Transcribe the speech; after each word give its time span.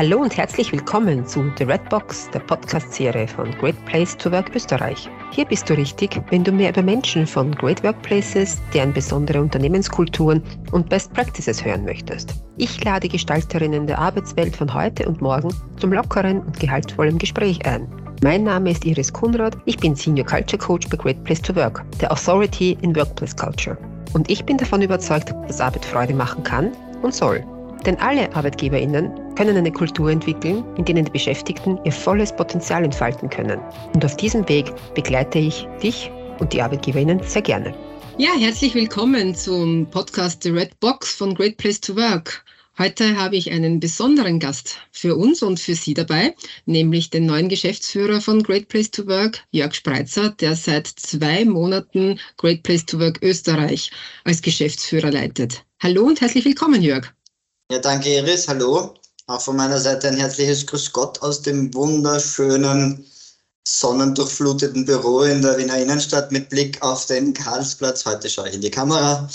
Hallo 0.00 0.16
und 0.16 0.34
herzlich 0.34 0.72
willkommen 0.72 1.26
zu 1.26 1.52
The 1.58 1.64
Red 1.64 1.90
Box, 1.90 2.30
der 2.30 2.38
Podcast-Serie 2.38 3.28
von 3.28 3.50
Great 3.58 3.76
Place 3.84 4.16
to 4.16 4.32
Work 4.32 4.56
Österreich. 4.56 5.10
Hier 5.30 5.44
bist 5.44 5.68
du 5.68 5.74
richtig, 5.74 6.18
wenn 6.30 6.42
du 6.42 6.52
mehr 6.52 6.70
über 6.70 6.80
Menschen 6.80 7.26
von 7.26 7.54
Great 7.54 7.84
Workplaces, 7.84 8.56
deren 8.72 8.94
besondere 8.94 9.42
Unternehmenskulturen 9.42 10.42
und 10.72 10.88
Best 10.88 11.12
Practices 11.12 11.62
hören 11.62 11.84
möchtest. 11.84 12.32
Ich 12.56 12.82
lade 12.82 13.08
Gestalterinnen 13.08 13.86
der 13.86 13.98
Arbeitswelt 13.98 14.56
von 14.56 14.72
heute 14.72 15.06
und 15.06 15.20
morgen 15.20 15.54
zum 15.76 15.92
lockeren 15.92 16.40
und 16.40 16.58
gehaltvollen 16.58 17.18
Gespräch 17.18 17.66
ein. 17.66 17.86
Mein 18.22 18.44
Name 18.44 18.70
ist 18.70 18.86
Iris 18.86 19.12
Kunrad, 19.12 19.58
ich 19.66 19.76
bin 19.76 19.94
Senior 19.94 20.26
Culture 20.26 20.56
Coach 20.56 20.88
bei 20.88 20.96
Great 20.96 21.22
Place 21.24 21.42
to 21.42 21.54
Work, 21.56 21.84
der 22.00 22.10
Authority 22.10 22.78
in 22.80 22.96
Workplace 22.96 23.36
Culture. 23.36 23.76
Und 24.14 24.30
ich 24.30 24.46
bin 24.46 24.56
davon 24.56 24.80
überzeugt, 24.80 25.34
dass 25.46 25.60
Arbeit 25.60 25.84
Freude 25.84 26.14
machen 26.14 26.42
kann 26.42 26.72
und 27.02 27.14
soll. 27.14 27.44
Denn 27.86 27.98
alle 27.98 28.32
ArbeitgeberInnen 28.34 29.34
können 29.34 29.56
eine 29.56 29.72
Kultur 29.72 30.10
entwickeln, 30.10 30.64
in 30.76 30.84
denen 30.84 31.04
die 31.04 31.10
Beschäftigten 31.12 31.78
ihr 31.84 31.92
volles 31.92 32.34
Potenzial 32.34 32.84
entfalten 32.84 33.30
können. 33.30 33.60
Und 33.94 34.04
auf 34.04 34.16
diesem 34.16 34.48
Weg 34.48 34.72
begleite 34.94 35.38
ich 35.38 35.66
dich 35.82 36.10
und 36.38 36.52
die 36.52 36.60
ArbeitgeberInnen 36.60 37.22
sehr 37.22 37.42
gerne. 37.42 37.74
Ja, 38.18 38.30
herzlich 38.38 38.74
willkommen 38.74 39.34
zum 39.34 39.86
Podcast 39.90 40.42
The 40.42 40.50
Red 40.50 40.78
Box 40.80 41.14
von 41.14 41.34
Great 41.34 41.56
Place 41.56 41.80
to 41.80 41.96
Work. 41.96 42.44
Heute 42.78 43.16
habe 43.16 43.36
ich 43.36 43.50
einen 43.50 43.78
besonderen 43.78 44.38
Gast 44.38 44.78
für 44.90 45.16
uns 45.16 45.42
und 45.42 45.60
für 45.60 45.74
Sie 45.74 45.92
dabei, 45.92 46.34
nämlich 46.64 47.10
den 47.10 47.26
neuen 47.26 47.48
Geschäftsführer 47.48 48.20
von 48.20 48.42
Great 48.42 48.68
Place 48.68 48.90
to 48.90 49.06
Work, 49.06 49.40
Jörg 49.50 49.74
Spreitzer, 49.74 50.30
der 50.30 50.56
seit 50.56 50.86
zwei 50.86 51.44
Monaten 51.44 52.18
Great 52.36 52.62
Place 52.62 52.86
to 52.86 52.98
Work 52.98 53.18
Österreich 53.22 53.90
als 54.24 54.40
Geschäftsführer 54.40 55.10
leitet. 55.10 55.64
Hallo 55.82 56.04
und 56.04 56.20
herzlich 56.20 56.44
willkommen, 56.44 56.82
Jörg. 56.82 57.12
Ja, 57.70 57.78
danke 57.78 58.08
Iris, 58.08 58.48
hallo. 58.48 58.94
Auch 59.28 59.40
von 59.40 59.54
meiner 59.54 59.78
Seite 59.78 60.08
ein 60.08 60.16
herzliches 60.16 60.66
Grüß 60.66 60.90
Gott 60.92 61.22
aus 61.22 61.40
dem 61.40 61.72
wunderschönen, 61.72 63.06
sonnendurchfluteten 63.64 64.84
Büro 64.84 65.22
in 65.22 65.40
der 65.40 65.56
Wiener 65.56 65.78
Innenstadt 65.78 66.32
mit 66.32 66.48
Blick 66.48 66.82
auf 66.82 67.06
den 67.06 67.32
Karlsplatz. 67.32 68.04
Heute 68.04 68.28
schaue 68.28 68.48
ich 68.48 68.56
in 68.56 68.60
die 68.60 68.72
Kamera, 68.72 69.28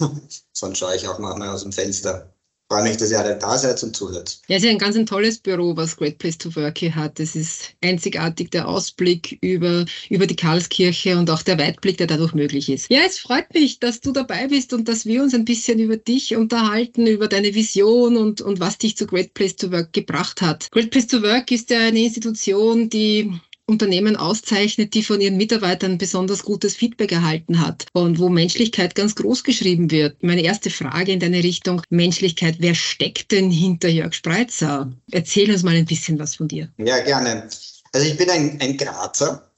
sonst 0.52 0.78
schaue 0.78 0.96
ich 0.96 1.06
auch 1.06 1.18
manchmal 1.18 1.50
aus 1.50 1.64
dem 1.64 1.72
Fenster 1.72 2.31
freue 2.72 2.84
mich, 2.84 2.96
dass 2.96 3.10
ihr 3.10 3.20
alle 3.20 3.36
da 3.36 3.58
seid 3.58 3.82
und 3.82 3.94
zuhört. 3.94 4.38
Ja, 4.48 4.56
es 4.56 4.62
ist 4.62 4.70
ein 4.70 4.78
ganz 4.78 4.96
ein 4.96 5.04
tolles 5.04 5.36
Büro, 5.36 5.76
was 5.76 5.94
Great 5.94 6.16
Place 6.16 6.38
to 6.38 6.56
Work 6.56 6.78
hier 6.78 6.94
hat. 6.94 7.20
Es 7.20 7.36
ist 7.36 7.74
einzigartig 7.82 8.50
der 8.50 8.66
Ausblick 8.66 9.36
über, 9.42 9.84
über 10.08 10.26
die 10.26 10.36
Karlskirche 10.36 11.18
und 11.18 11.28
auch 11.28 11.42
der 11.42 11.58
Weitblick, 11.58 11.98
der 11.98 12.06
dadurch 12.06 12.32
möglich 12.32 12.70
ist. 12.70 12.90
Ja, 12.90 13.00
es 13.06 13.18
freut 13.18 13.52
mich, 13.52 13.78
dass 13.78 14.00
du 14.00 14.10
dabei 14.10 14.48
bist 14.48 14.72
und 14.72 14.88
dass 14.88 15.04
wir 15.04 15.22
uns 15.22 15.34
ein 15.34 15.44
bisschen 15.44 15.80
über 15.80 15.98
dich 15.98 16.34
unterhalten, 16.34 17.06
über 17.06 17.28
deine 17.28 17.54
Vision 17.54 18.16
und, 18.16 18.40
und 18.40 18.58
was 18.58 18.78
dich 18.78 18.96
zu 18.96 19.06
Great 19.06 19.34
Place 19.34 19.56
to 19.56 19.70
Work 19.70 19.92
gebracht 19.92 20.40
hat. 20.40 20.70
Great 20.70 20.90
Place 20.90 21.08
to 21.08 21.22
Work 21.22 21.50
ist 21.50 21.68
ja 21.68 21.78
eine 21.80 22.00
Institution, 22.00 22.88
die 22.88 23.30
Unternehmen 23.66 24.16
auszeichnet, 24.16 24.94
die 24.94 25.02
von 25.02 25.20
ihren 25.20 25.36
Mitarbeitern 25.36 25.98
besonders 25.98 26.42
gutes 26.42 26.74
Feedback 26.74 27.12
erhalten 27.12 27.60
hat 27.60 27.86
und 27.92 28.18
wo 28.18 28.28
Menschlichkeit 28.28 28.94
ganz 28.94 29.14
groß 29.14 29.44
geschrieben 29.44 29.90
wird. 29.90 30.22
Meine 30.22 30.42
erste 30.42 30.70
Frage 30.70 31.12
in 31.12 31.20
deine 31.20 31.42
Richtung, 31.42 31.82
Menschlichkeit, 31.88 32.56
wer 32.58 32.74
steckt 32.74 33.32
denn 33.32 33.50
hinter 33.50 33.88
Jörg 33.88 34.14
Spreitzer? 34.14 34.92
Erzähl 35.10 35.50
uns 35.50 35.62
mal 35.62 35.74
ein 35.74 35.86
bisschen 35.86 36.18
was 36.18 36.36
von 36.36 36.48
dir. 36.48 36.68
Ja, 36.78 37.00
gerne. 37.00 37.48
Also 37.92 38.06
ich 38.06 38.16
bin 38.16 38.30
ein, 38.30 38.58
ein 38.60 38.76
Grazer, 38.76 39.50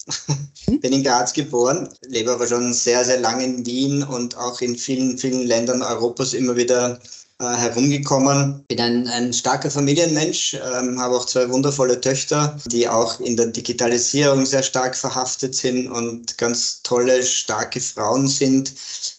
hm? 0.66 0.80
bin 0.80 0.92
in 0.92 1.04
Graz 1.04 1.32
geboren, 1.32 1.88
lebe 2.06 2.32
aber 2.32 2.46
schon 2.46 2.72
sehr, 2.72 3.04
sehr 3.04 3.20
lange 3.20 3.44
in 3.44 3.66
Wien 3.66 4.02
und 4.02 4.36
auch 4.36 4.60
in 4.60 4.76
vielen, 4.76 5.16
vielen 5.18 5.46
Ländern 5.46 5.82
Europas 5.82 6.34
immer 6.34 6.56
wieder 6.56 7.00
äh, 7.40 7.56
herumgekommen. 7.56 8.64
Bin 8.68 8.80
ein, 8.80 9.08
ein 9.08 9.32
starker 9.32 9.70
Familienmensch, 9.70 10.54
ähm, 10.54 11.00
habe 11.00 11.16
auch 11.16 11.26
zwei 11.26 11.48
wundervolle 11.50 12.00
Töchter, 12.00 12.56
die 12.66 12.88
auch 12.88 13.20
in 13.20 13.36
der 13.36 13.46
Digitalisierung 13.46 14.46
sehr 14.46 14.62
stark 14.62 14.96
verhaftet 14.96 15.54
sind 15.54 15.90
und 15.90 16.38
ganz 16.38 16.82
tolle, 16.82 17.22
starke 17.22 17.80
Frauen 17.80 18.28
sind. 18.28 18.72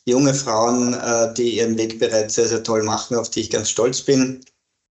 Junge 0.05 0.33
Frauen, 0.33 0.93
äh, 0.93 1.33
die 1.33 1.57
ihren 1.57 1.77
Weg 1.77 1.99
bereits 1.99 2.35
sehr, 2.35 2.47
sehr 2.47 2.63
toll 2.63 2.83
machen, 2.83 3.17
auf 3.17 3.29
die 3.29 3.41
ich 3.41 3.49
ganz 3.49 3.69
stolz 3.69 4.01
bin 4.01 4.41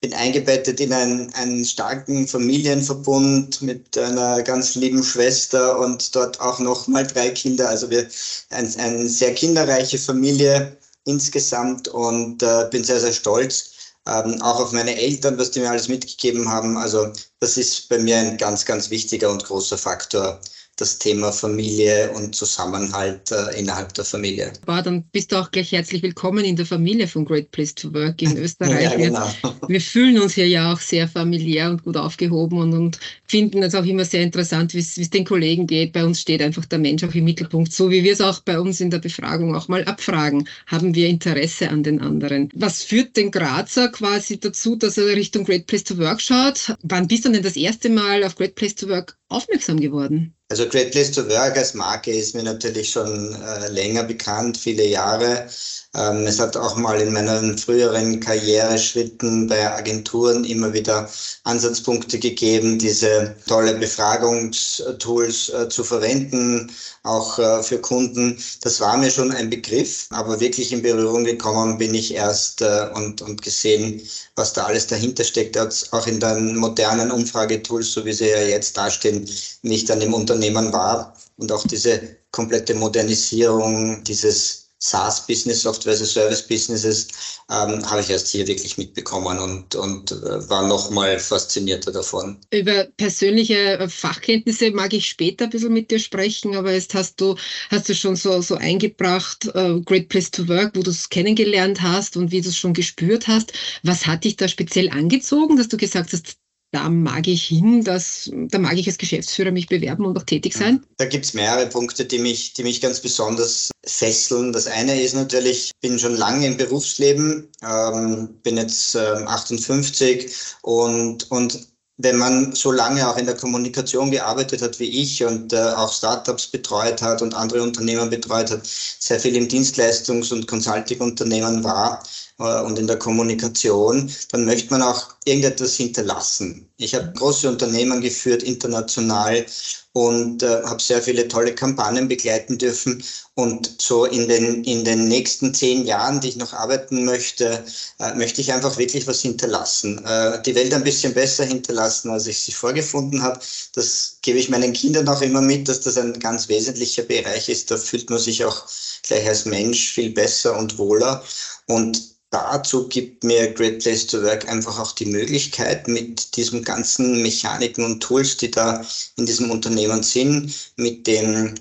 bin 0.04 0.14
eingebettet 0.14 0.82
in 0.82 0.92
einen, 0.92 1.34
einen 1.34 1.64
starken 1.64 2.28
Familienverbund 2.28 3.62
mit 3.62 3.98
einer 3.98 4.44
ganz 4.44 4.76
lieben 4.76 5.02
Schwester 5.02 5.80
und 5.80 6.14
dort 6.14 6.42
auch 6.42 6.60
noch 6.60 6.90
mal 6.90 7.08
drei 7.08 7.30
Kinder. 7.30 7.70
Also 7.70 7.90
wir 7.90 8.06
ein, 8.50 8.68
eine 8.80 9.08
sehr 9.08 9.34
kinderreiche 9.34 9.98
Familie 9.98 10.76
insgesamt 11.06 11.88
und 11.88 12.44
äh, 12.44 12.68
bin 12.72 12.84
sehr, 12.84 13.00
sehr 13.00 13.14
stolz. 13.14 13.72
Ähm, 14.08 14.42
auch 14.42 14.60
auf 14.60 14.72
meine 14.74 14.96
Eltern, 14.96 15.38
was 15.38 15.52
die 15.52 15.60
mir 15.62 15.70
alles 15.70 15.88
mitgegeben 15.88 16.50
haben. 16.50 16.78
Also 16.78 17.12
das 17.40 17.58
ist 17.58 17.88
bei 17.90 18.00
mir 18.00 18.18
ein 18.18 18.38
ganz, 18.38 18.66
ganz 18.66 18.90
wichtiger 18.90 19.32
und 19.32 19.44
großer 19.46 19.78
Faktor 19.78 20.40
das 20.78 20.98
Thema 20.98 21.32
Familie 21.32 22.12
und 22.14 22.36
Zusammenhalt 22.36 23.32
äh, 23.32 23.60
innerhalb 23.60 23.94
der 23.94 24.06
Familie. 24.06 24.52
War, 24.66 24.82
dann 24.82 25.04
bist 25.12 25.32
du 25.32 25.36
auch 25.36 25.52
gleich 25.52 25.72
herzlich 25.72 26.02
willkommen 26.02 26.44
in 26.44 26.56
der 26.56 26.66
Familie 26.66 27.08
von 27.08 27.26
Great 27.26 27.52
Place 27.52 27.76
to 27.76 27.94
Work 27.94 28.22
in 28.24 28.36
Österreich. 28.44 28.84
ja, 28.84 28.96
genau. 28.96 29.30
wir, 29.42 29.70
wir, 29.70 29.82
fühlen 29.82 30.20
uns 30.20 30.34
hier 30.34 30.48
ja 30.48 30.74
auch 30.74 30.80
sehr 30.80 31.08
familiär 31.08 31.70
und 31.70 31.84
gut 31.84 31.96
aufgehoben 31.96 32.58
und, 32.58 32.74
und 32.74 33.00
finden 33.28 33.62
es 33.62 33.76
auch 33.76 33.86
immer 33.86 34.04
sehr 34.04 34.24
interessant, 34.24 34.74
wie 34.74 34.80
es 34.80 35.10
den 35.12 35.26
Kollegen 35.26 35.68
geht. 35.68 35.94
Bei 35.94 36.04
uns 36.04 36.22
steht 36.22 36.42
einfach 36.42 36.66
der 36.66 36.80
Mensch 36.80 37.04
auch 37.04 37.14
im 37.14 37.24
Mittelpunkt, 37.24 37.72
so 37.72 37.92
wie 37.92 38.04
wir 38.04 38.14
es 38.14 38.22
auch 38.22 38.40
bei 38.40 38.60
uns 38.60 38.82
in 38.82 38.90
der 38.90 39.00
Befragung 39.00 39.56
auch 39.56 39.68
mal 39.68 39.84
abfragen. 39.86 40.50
Haben 40.66 40.96
wir 40.96 41.08
Interesse 41.08 41.70
an 41.70 41.84
den 41.84 42.02
anderen? 42.02 42.50
Was 42.56 42.82
führt 42.82 43.16
den 43.16 43.30
Grazer 43.30 43.90
quasi 43.90 44.40
dazu, 44.40 44.76
dass 44.76 44.98
er 44.98 45.06
Richtung 45.16 45.46
Great 45.46 45.68
Place 45.68 45.84
to 45.84 46.00
Work 46.00 46.20
schaut? 46.20 46.76
Wann 46.82 47.08
bist 47.08 47.26
du 47.26 47.30
denn 47.30 47.44
das 47.44 47.56
erste 47.56 47.90
Mal 47.90 48.24
auf 48.24 48.36
Great 48.36 48.56
Place 48.56 48.74
to 48.74 48.90
Work 48.90 49.18
aufmerksam 49.30 49.80
geworden? 49.80 50.34
Also 50.54 50.70
Great 50.70 50.92
Place 50.92 51.10
to 51.10 51.28
Work 51.30 51.58
als 51.58 51.74
Marke 51.74 52.12
ist 52.12 52.36
mir 52.36 52.44
natürlich 52.44 52.92
schon 52.92 53.34
äh, 53.42 53.70
länger 53.70 54.04
bekannt, 54.04 54.56
viele 54.56 54.86
Jahre. 54.86 55.50
Ähm, 55.96 56.26
es 56.26 56.40
hat 56.40 56.58
auch 56.58 56.76
mal 56.76 57.00
in 57.00 57.14
meinen 57.14 57.56
früheren 57.58 58.20
Karriereschritten 58.20 59.48
bei 59.48 59.72
Agenturen 59.72 60.44
immer 60.44 60.74
wieder 60.74 61.08
Ansatzpunkte 61.44 62.18
gegeben, 62.18 62.80
diese 62.80 63.36
tolle 63.48 63.76
Befragungstools 63.76 65.50
äh, 65.50 65.70
zu 65.70 65.84
verwenden, 65.84 66.72
auch 67.04 67.38
äh, 67.38 67.62
für 67.62 67.80
Kunden. 67.80 68.42
Das 68.62 68.80
war 68.82 68.98
mir 68.98 69.12
schon 69.12 69.32
ein 69.32 69.52
Begriff, 69.52 70.08
aber 70.10 70.40
wirklich 70.40 70.72
in 70.72 70.82
Berührung 70.82 71.26
gekommen 71.26 71.78
bin 71.78 71.94
ich 71.94 72.16
erst 72.16 72.62
äh, 72.62 72.90
und, 72.96 73.22
und 73.22 73.44
gesehen, 73.44 74.02
was 74.36 74.54
da 74.54 74.66
alles 74.66 74.88
dahinter 74.88 75.24
steckt, 75.24 75.58
auch 75.58 76.08
in 76.08 76.20
den 76.20 76.56
modernen 76.56 77.12
Umfragetools, 77.12 77.92
so 77.94 78.04
wie 78.06 78.14
sie 78.14 78.30
ja 78.30 78.42
jetzt 78.42 78.76
dastehen, 78.78 79.30
nicht 79.62 79.92
an 79.92 80.00
dem 80.00 80.14
Unternehmen 80.16 80.74
war 80.74 81.16
und 81.38 81.52
auch 81.52 81.68
diese 81.68 82.18
komplette 82.32 82.74
Modernisierung 82.74 84.04
dieses 84.04 84.63
SaaS-Business, 84.84 85.62
Software 85.62 85.94
as 85.94 86.02
a 86.02 86.06
Service-Businesses, 86.06 87.08
ähm, 87.50 87.90
habe 87.90 88.02
ich 88.02 88.10
erst 88.10 88.28
hier 88.28 88.46
wirklich 88.48 88.78
mitbekommen 88.78 89.40
und, 89.40 89.76
und 89.76 90.12
äh, 90.12 90.50
war 90.50 90.68
nochmal 90.68 91.20
faszinierter 91.20 91.94
davon. 91.94 92.38
Über 92.52 92.84
persönliche 92.98 93.80
äh, 93.80 93.88
Fachkenntnisse 93.88 94.72
mag 94.72 94.94
ich 94.94 95.08
später 95.08 95.46
ein 95.46 95.52
bisschen 95.52 95.72
mit 95.72 95.90
dir 95.90 96.00
sprechen, 96.00 96.56
aber 96.56 96.74
jetzt 96.74 96.94
hast 96.96 97.22
du, 97.22 97.36
hast 97.70 97.88
du 97.88 97.96
schon 97.96 98.18
so, 98.18 98.42
so 98.42 98.56
eingebracht, 98.56 99.46
uh, 99.56 99.82
Great 99.82 100.10
Place 100.10 100.32
to 100.32 100.50
Work, 100.50 100.76
wo 100.76 100.82
du 100.82 100.92
es 100.92 101.08
kennengelernt 101.08 101.82
hast 101.82 102.18
und 102.18 102.32
wie 102.32 102.42
du 102.42 102.50
es 102.50 102.58
schon 102.58 102.74
gespürt 102.74 103.28
hast. 103.28 103.54
Was 103.84 104.06
hat 104.06 104.26
dich 104.26 104.36
da 104.36 104.50
speziell 104.50 104.90
angezogen, 104.90 105.56
dass 105.56 105.70
du 105.70 105.78
gesagt 105.78 106.12
hast, 106.12 106.36
da 106.74 106.90
mag 106.90 107.28
ich 107.28 107.46
hin, 107.46 107.84
dass, 107.84 108.32
da 108.34 108.58
mag 108.58 108.78
ich 108.78 108.88
als 108.88 108.98
Geschäftsführer 108.98 109.52
mich 109.52 109.68
bewerben 109.68 110.06
und 110.06 110.18
auch 110.18 110.24
tätig 110.24 110.56
sein? 110.56 110.84
Da 110.98 111.06
gibt 111.06 111.24
es 111.24 111.36
mehrere 111.36 111.68
Punkte, 111.68 112.04
die 112.04 112.18
mich, 112.18 112.54
die 112.54 112.64
mich 112.64 112.82
ganz 112.82 113.00
besonders 113.00 113.70
fesseln. 113.86 114.52
Das 114.52 114.66
eine 114.66 115.00
ist 115.00 115.14
natürlich, 115.14 115.68
ich 115.68 115.88
bin 115.88 116.00
schon 116.00 116.16
lange 116.16 116.48
im 116.48 116.58
Berufsleben, 116.58 117.48
ähm, 117.64 118.30
bin 118.42 118.58
jetzt 118.58 118.96
ähm, 118.96 119.28
58 119.28 120.32
und, 120.64 121.30
und 121.30 121.68
wenn 121.98 122.18
man 122.18 122.56
so 122.56 122.72
lange 122.72 123.08
auch 123.08 123.18
in 123.18 123.28
der 123.28 123.38
Kommunikation 123.38 124.10
gearbeitet 124.10 124.64
hat 124.64 124.80
wie 124.80 124.90
ich 124.90 125.24
und 125.24 125.54
äh, 125.54 125.58
auch 125.58 125.94
Startups 125.94 126.48
betreut 126.48 127.04
hat 127.04 127.22
und 127.22 127.36
andere 127.36 127.62
Unternehmen 127.62 128.10
betreut 128.10 128.50
hat, 128.50 128.66
sehr 128.66 129.20
viel 129.20 129.36
im 129.36 129.48
Dienstleistungs- 129.48 130.34
und 130.34 130.48
Consulting-Unternehmen 130.48 131.64
war, 131.64 132.02
und 132.44 132.78
in 132.78 132.88
der 132.88 132.98
Kommunikation, 132.98 134.12
dann 134.32 134.46
möchte 134.46 134.70
man 134.72 134.82
auch 134.82 135.14
irgendetwas 135.26 135.76
hinterlassen. 135.76 136.68
Ich 136.78 136.94
habe 136.94 137.14
große 137.14 137.48
Unternehmen 137.48 138.02
geführt, 138.02 138.44
international 138.44 139.46
und 139.94 140.42
äh, 140.42 140.64
habe 140.64 140.82
sehr 140.82 141.02
viele 141.02 141.28
tolle 141.28 141.54
Kampagnen 141.54 142.08
begleiten 142.08 142.58
dürfen. 142.58 143.04
Und 143.36 143.82
so 143.82 144.06
in 144.06 144.28
den, 144.28 144.64
in 144.64 144.84
den 144.84 145.08
nächsten 145.08 145.54
zehn 145.54 145.86
Jahren, 145.86 146.20
die 146.20 146.30
ich 146.30 146.36
noch 146.36 146.54
arbeiten 146.54 147.06
möchte, 147.06 147.64
äh, 148.00 148.14
möchte 148.16 148.42
ich 148.42 148.52
einfach 148.52 148.78
wirklich 148.78 149.06
was 149.08 149.22
hinterlassen. 149.22 150.04
Äh, 150.04 150.42
die 150.42 150.56
Welt 150.56 150.74
ein 150.74 150.84
bisschen 150.84 151.14
besser 151.14 151.46
hinterlassen, 151.46 152.10
als 152.10 152.26
ich 152.26 152.40
sie 152.40 152.52
vorgefunden 152.52 153.22
habe. 153.22 153.40
Das 153.74 154.18
gebe 154.24 154.40
ich 154.40 154.50
meinen 154.50 154.74
Kindern 154.74 155.08
auch 155.08 155.22
immer 155.22 155.42
mit, 155.42 155.68
dass 155.68 155.82
das 155.82 155.98
ein 155.98 156.20
ganz 156.20 156.50
wesentlicher 156.50 157.04
Bereich 157.04 157.48
ist. 157.48 157.70
Da 157.70 157.78
fühlt 157.78 158.10
man 158.10 158.20
sich 158.20 158.44
auch 158.46 158.66
gleich 159.04 159.28
als 159.28 159.46
Mensch 159.46 159.94
viel 159.94 160.10
besser 160.10 160.58
und 160.58 160.80
wohler. 160.80 161.24
Und 161.68 162.13
dazu 162.34 162.88
gibt 162.88 163.24
mir 163.24 163.54
Great 163.54 163.80
Place 163.80 164.08
to 164.08 164.22
Work 164.24 164.50
einfach 164.50 164.80
auch 164.80 164.92
die 164.94 165.06
Möglichkeit, 165.06 165.88
mit 165.88 166.36
diesen 166.36 166.64
ganzen 166.64 167.22
Mechaniken 167.22 167.86
und 167.86 168.02
Tools, 168.02 168.38
die 168.38 168.52
da 168.52 168.84
in 169.18 169.26
diesem 169.26 169.52
Unternehmen 169.52 170.04
sind, 170.04 170.54
mit 170.76 171.08
dem 171.08 171.56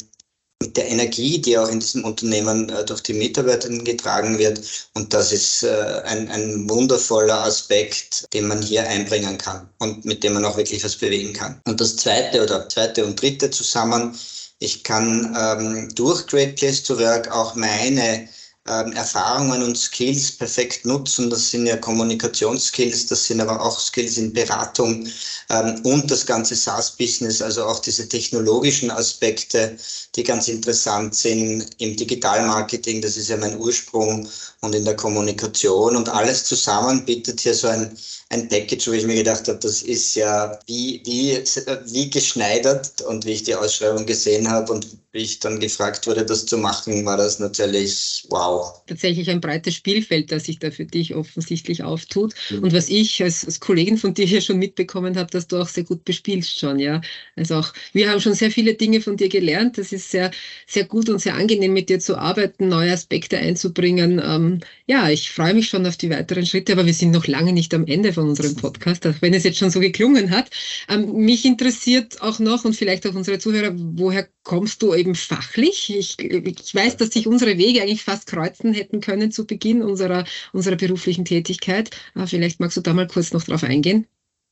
mit 0.62 0.76
der 0.76 0.88
Energie, 0.88 1.40
die 1.40 1.58
auch 1.58 1.68
in 1.68 1.80
diesem 1.80 2.04
Unternehmen 2.04 2.68
äh, 2.68 2.84
durch 2.84 3.00
die 3.00 3.14
Mitarbeiter 3.14 3.68
getragen 3.68 4.38
wird. 4.38 4.60
Und 4.94 5.12
das 5.12 5.32
ist 5.32 5.64
äh, 5.64 6.02
ein, 6.04 6.30
ein 6.30 6.70
wundervoller 6.70 7.44
Aspekt, 7.44 8.32
den 8.32 8.46
man 8.46 8.62
hier 8.62 8.88
einbringen 8.88 9.38
kann 9.38 9.68
und 9.78 10.04
mit 10.04 10.22
dem 10.22 10.34
man 10.34 10.44
auch 10.44 10.56
wirklich 10.56 10.84
was 10.84 10.94
bewegen 10.94 11.32
kann. 11.32 11.60
Und 11.66 11.80
das 11.80 11.96
zweite 11.96 12.44
oder 12.44 12.68
zweite 12.68 13.04
und 13.04 13.20
dritte 13.20 13.50
zusammen, 13.50 14.16
ich 14.60 14.84
kann 14.84 15.36
ähm, 15.36 15.88
durch 15.96 16.28
Great 16.28 16.54
Place 16.54 16.84
to 16.84 16.96
Work 16.96 17.28
auch 17.32 17.56
meine 17.56 18.28
ähm, 18.68 18.92
Erfahrungen 18.92 19.62
und 19.62 19.76
Skills 19.76 20.32
perfekt 20.32 20.86
nutzen. 20.86 21.30
Das 21.30 21.50
sind 21.50 21.66
ja 21.66 21.76
Kommunikationsskills, 21.76 23.06
das 23.06 23.26
sind 23.26 23.40
aber 23.40 23.60
auch 23.60 23.78
Skills 23.78 24.18
in 24.18 24.32
Beratung 24.32 25.08
ähm, 25.50 25.80
und 25.84 26.08
das 26.10 26.24
ganze 26.24 26.54
SaaS-Business, 26.54 27.42
also 27.42 27.64
auch 27.64 27.80
diese 27.80 28.08
technologischen 28.08 28.90
Aspekte, 28.90 29.76
die 30.14 30.22
ganz 30.22 30.46
interessant 30.46 31.14
sind 31.14 31.70
im 31.78 31.96
Digitalmarketing, 31.96 33.02
das 33.02 33.16
ist 33.16 33.30
ja 33.30 33.36
mein 33.36 33.58
Ursprung 33.58 34.28
und 34.60 34.74
in 34.74 34.84
der 34.84 34.96
Kommunikation 34.96 35.96
und 35.96 36.08
alles 36.08 36.44
zusammen 36.44 37.04
bietet 37.04 37.40
hier 37.40 37.54
so 37.54 37.66
ein 37.66 37.96
ein 38.32 38.48
Package, 38.48 38.88
wo 38.88 38.92
ich 38.92 39.06
mir 39.06 39.16
gedacht 39.16 39.46
habe, 39.46 39.58
das 39.58 39.82
ist 39.82 40.14
ja 40.14 40.58
wie, 40.66 41.02
wie, 41.04 41.38
wie 41.92 42.10
geschneidert 42.10 43.02
und 43.02 43.26
wie 43.26 43.32
ich 43.32 43.42
die 43.42 43.54
Ausschreibung 43.54 44.06
gesehen 44.06 44.48
habe 44.50 44.72
und 44.72 44.86
wie 45.12 45.18
ich 45.18 45.40
dann 45.40 45.60
gefragt 45.60 46.06
wurde, 46.06 46.24
das 46.24 46.46
zu 46.46 46.56
machen, 46.56 47.04
war 47.04 47.18
das 47.18 47.38
natürlich 47.38 48.24
wow. 48.30 48.82
Tatsächlich 48.86 49.28
ein 49.28 49.42
breites 49.42 49.74
Spielfeld, 49.74 50.32
das 50.32 50.44
sich 50.44 50.58
da 50.58 50.70
für 50.70 50.86
dich 50.86 51.14
offensichtlich 51.14 51.82
auftut. 51.82 52.32
Mhm. 52.48 52.62
Und 52.62 52.72
was 52.72 52.88
ich 52.88 53.22
als, 53.22 53.44
als 53.44 53.60
Kollegin 53.60 53.98
von 53.98 54.14
dir 54.14 54.24
hier 54.24 54.40
schon 54.40 54.58
mitbekommen 54.58 55.18
habe, 55.18 55.30
dass 55.30 55.46
du 55.46 55.58
auch 55.58 55.68
sehr 55.68 55.84
gut 55.84 56.06
bespielst 56.06 56.58
schon, 56.58 56.78
ja. 56.78 57.02
Also 57.36 57.56
auch, 57.56 57.74
wir 57.92 58.10
haben 58.10 58.20
schon 58.20 58.32
sehr 58.32 58.50
viele 58.50 58.72
Dinge 58.72 59.02
von 59.02 59.18
dir 59.18 59.28
gelernt. 59.28 59.76
Das 59.76 59.92
ist 59.92 60.10
sehr, 60.10 60.30
sehr 60.66 60.84
gut 60.84 61.10
und 61.10 61.18
sehr 61.18 61.34
angenehm, 61.34 61.74
mit 61.74 61.90
dir 61.90 62.00
zu 62.00 62.16
arbeiten, 62.16 62.68
neue 62.68 62.92
Aspekte 62.92 63.36
einzubringen. 63.36 64.18
Ähm, 64.24 64.60
ja, 64.86 65.10
ich 65.10 65.30
freue 65.30 65.52
mich 65.52 65.68
schon 65.68 65.84
auf 65.84 65.98
die 65.98 66.08
weiteren 66.08 66.46
Schritte, 66.46 66.72
aber 66.72 66.86
wir 66.86 66.94
sind 66.94 67.10
noch 67.10 67.26
lange 67.26 67.52
nicht 67.52 67.74
am 67.74 67.86
Ende 67.86 68.14
von 68.14 68.21
unserem 68.28 68.54
Podcast, 68.56 69.04
wenn 69.20 69.34
es 69.34 69.44
jetzt 69.44 69.58
schon 69.58 69.70
so 69.70 69.80
geklungen 69.80 70.30
hat. 70.30 70.50
Ähm, 70.88 71.12
mich 71.16 71.44
interessiert 71.44 72.20
auch 72.22 72.38
noch 72.38 72.64
und 72.64 72.74
vielleicht 72.74 73.06
auch 73.06 73.14
unsere 73.14 73.38
Zuhörer, 73.38 73.72
woher 73.74 74.28
kommst 74.42 74.82
du 74.82 74.94
eben 74.94 75.14
fachlich? 75.14 75.94
Ich, 75.94 76.18
ich 76.18 76.74
weiß, 76.74 76.96
dass 76.96 77.10
sich 77.10 77.26
unsere 77.26 77.58
Wege 77.58 77.82
eigentlich 77.82 78.04
fast 78.04 78.26
kreuzen 78.26 78.72
hätten 78.72 79.00
können 79.00 79.32
zu 79.32 79.46
Beginn 79.46 79.82
unserer, 79.82 80.24
unserer 80.52 80.76
beruflichen 80.76 81.24
Tätigkeit. 81.24 81.90
Aber 82.14 82.26
vielleicht 82.26 82.60
magst 82.60 82.76
du 82.76 82.80
da 82.80 82.92
mal 82.92 83.06
kurz 83.06 83.32
noch 83.32 83.44
drauf 83.44 83.64
eingehen. 83.64 84.06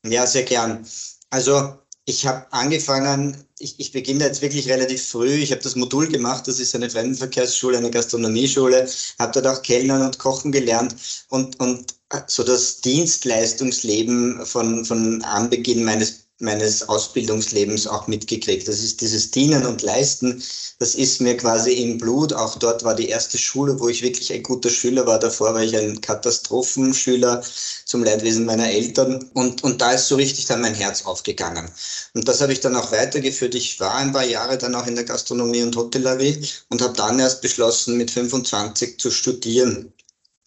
Ja, 0.05 0.25
sehr 0.25 0.43
gern. 0.43 0.85
Also 1.29 1.75
ich 2.05 2.25
habe 2.25 2.51
angefangen, 2.51 3.45
ich, 3.59 3.79
ich 3.79 3.91
beginne 3.91 4.25
jetzt 4.25 4.41
wirklich 4.41 4.67
relativ 4.69 5.05
früh. 5.07 5.35
Ich 5.35 5.51
habe 5.51 5.61
das 5.61 5.75
Modul 5.75 6.07
gemacht, 6.07 6.47
das 6.47 6.59
ist 6.59 6.75
eine 6.75 6.89
Fremdenverkehrsschule, 6.89 7.77
eine 7.77 7.91
Gastronomieschule, 7.91 8.89
habe 9.19 9.31
dort 9.39 9.47
auch 9.47 9.61
Kellnern 9.61 10.01
und 10.01 10.17
Kochen 10.17 10.51
gelernt 10.51 10.95
und, 11.29 11.59
und 11.59 11.93
so 12.27 12.43
das 12.43 12.81
Dienstleistungsleben 12.81 14.45
von, 14.45 14.85
von 14.85 15.21
Anbeginn 15.23 15.83
meines 15.83 16.21
meines 16.41 16.87
Ausbildungslebens 16.89 17.87
auch 17.87 18.07
mitgekriegt. 18.07 18.67
Das 18.67 18.79
ist 18.79 19.01
dieses 19.01 19.31
Dienen 19.31 19.65
und 19.65 19.81
Leisten, 19.81 20.43
das 20.79 20.95
ist 20.95 21.21
mir 21.21 21.37
quasi 21.37 21.71
im 21.73 21.97
Blut. 21.97 22.33
Auch 22.33 22.57
dort 22.57 22.83
war 22.83 22.95
die 22.95 23.09
erste 23.09 23.37
Schule, 23.37 23.79
wo 23.79 23.87
ich 23.87 24.01
wirklich 24.01 24.33
ein 24.33 24.43
guter 24.43 24.69
Schüler 24.69 25.05
war. 25.05 25.19
Davor 25.19 25.53
war 25.53 25.63
ich 25.63 25.77
ein 25.77 26.01
Katastrophenschüler 26.01 27.43
zum 27.85 28.03
Leidwesen 28.03 28.45
meiner 28.45 28.69
Eltern. 28.69 29.29
Und, 29.33 29.63
und 29.63 29.81
da 29.81 29.91
ist 29.91 30.07
so 30.07 30.15
richtig 30.15 30.45
dann 30.45 30.61
mein 30.61 30.73
Herz 30.73 31.05
aufgegangen. 31.05 31.69
Und 32.13 32.27
das 32.27 32.41
habe 32.41 32.53
ich 32.53 32.59
dann 32.59 32.75
auch 32.75 32.91
weitergeführt. 32.91 33.55
Ich 33.55 33.79
war 33.79 33.95
ein 33.95 34.11
paar 34.11 34.25
Jahre 34.25 34.57
dann 34.57 34.75
auch 34.75 34.87
in 34.87 34.95
der 34.95 35.05
Gastronomie 35.05 35.61
und 35.61 35.75
Hotellerie 35.75 36.41
und 36.69 36.81
habe 36.81 36.93
dann 36.95 37.19
erst 37.19 37.41
beschlossen, 37.41 37.97
mit 37.97 38.09
25 38.09 38.99
zu 38.99 39.11
studieren. 39.11 39.93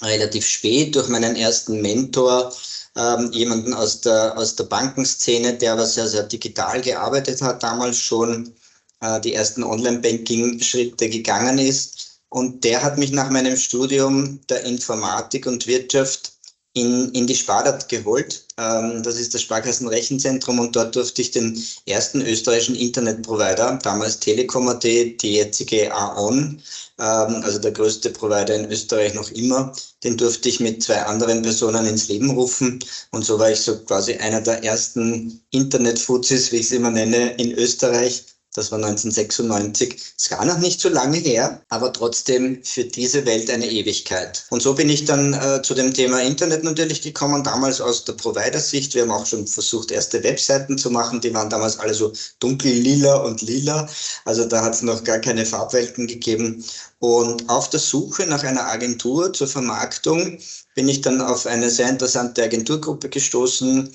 Relativ 0.03 0.47
spät 0.47 0.95
durch 0.95 1.09
meinen 1.09 1.37
ersten 1.37 1.81
Mentor, 1.81 2.53
ähm, 2.97 3.31
jemanden 3.33 3.75
aus 3.75 4.01
der, 4.01 4.37
aus 4.37 4.57
der 4.57 4.65
Bankenszene, 4.65 5.55
der 5.55 5.73
aber 5.73 5.87
sehr, 5.87 6.09
sehr 6.09 6.25
digital 6.25 6.81
gearbeitet 6.81 7.41
hat, 7.43 7.63
damals 7.63 7.99
schon 7.99 8.55
äh, 9.01 9.21
die 9.21 9.35
ersten 9.35 9.63
Online-Banking-Schritte 9.63 11.09
gegangen 11.09 11.59
ist. 11.59 12.21
Und 12.29 12.65
der 12.65 12.83
hat 12.83 12.99
mich 12.99 13.13
nach 13.13 13.31
meinem 13.31 13.57
Studium 13.57 14.41
der 14.49 14.65
Informatik 14.65 15.47
und 15.47 15.67
Wirtschaft 15.67 16.33
in, 16.73 17.11
in 17.13 17.27
die 17.27 17.37
Spardat 17.37 17.89
geholt. 17.89 18.44
Ähm, 18.57 19.03
das 19.03 19.17
ist 19.17 19.35
das 19.35 19.43
Sparkassenrechenzentrum 19.43 20.61
und 20.61 20.77
dort 20.77 20.95
durfte 20.95 21.23
ich 21.23 21.33
den 21.33 21.61
ersten 21.87 22.23
österreichischen 22.23 22.77
Internetprovider, 22.77 23.81
damals 23.83 24.21
Telekom.at, 24.21 24.85
die 24.85 25.35
jetzige 25.35 25.93
AON, 25.93 26.63
ähm, 27.01 27.43
also 27.43 27.59
der 27.59 27.73
größte 27.73 28.11
Provider 28.11 28.55
in 28.55 28.71
Österreich 28.71 29.15
noch 29.15 29.31
immer, 29.33 29.73
den 30.05 30.17
durfte 30.17 30.49
ich 30.49 30.61
mit 30.61 30.83
zwei 30.83 31.03
anderen 31.03 31.43
Personen 31.43 31.87
ins 31.87 32.09
Leben 32.09 32.31
rufen. 32.31 32.79
Und 33.11 33.25
so 33.25 33.39
war 33.39 33.51
ich 33.51 33.61
so 33.61 33.77
quasi 33.81 34.15
einer 34.15 34.41
der 34.41 34.63
ersten 34.63 35.41
Internetfuzis, 35.51 36.53
wie 36.53 36.57
ich 36.57 36.67
es 36.67 36.73
immer 36.73 36.91
nenne, 36.91 37.35
in 37.39 37.53
Österreich 37.53 38.25
das 38.55 38.71
war 38.71 38.79
1996. 38.79 40.15
Es 40.17 40.31
war 40.31 40.45
noch 40.45 40.59
nicht 40.59 40.81
so 40.81 40.89
lange 40.89 41.19
her, 41.19 41.61
aber 41.69 41.93
trotzdem 41.93 42.63
für 42.63 42.85
diese 42.85 43.27
Welt 43.27 43.51
eine 43.51 43.69
Ewigkeit. 43.69 44.47
Und 44.51 44.63
so 44.63 44.75
bin 44.75 44.89
ich 44.89 45.05
dann 45.05 45.35
äh, 45.35 45.61
zu 45.63 45.75
dem 45.75 45.93
Thema 45.93 46.23
Internet 46.23 46.63
natürlich 46.63 47.03
gekommen, 47.03 47.43
damals 47.43 47.81
aus 47.81 48.05
der 48.05 48.13
Provider-Sicht. 48.13 48.95
Wir 48.95 49.03
haben 49.03 49.11
auch 49.11 49.27
schon 49.27 49.47
versucht, 49.49 49.91
erste 49.91 50.23
Webseiten 50.23 50.79
zu 50.79 50.91
machen. 50.91 51.21
Die 51.21 51.35
waren 51.35 51.51
damals 51.51 51.79
alle 51.79 51.95
so 51.95 52.13
dunkel 52.39 52.73
lila 52.73 53.17
und 53.17 53.43
lila. 53.43 53.89
Also 54.25 54.45
da 54.45 54.63
hat 54.63 54.75
es 54.75 54.83
noch 54.83 55.03
gar 55.03 55.19
keine 55.19 55.45
Farbwelten 55.45 56.07
gegeben. 56.07 56.65
Und 57.01 57.49
auf 57.51 57.69
der 57.71 57.81
Suche 57.81 58.25
nach 58.27 58.45
einer 58.45 58.67
Agentur 58.67 59.33
zur 59.33 59.49
Vermarktung 59.49 60.39
bin 60.75 60.89
ich 60.89 61.01
dann 61.01 61.21
auf 61.21 61.47
eine 61.47 61.71
sehr 61.71 61.89
interessante 61.89 62.43
Agenturgruppe 62.43 63.09
gestoßen, 63.09 63.95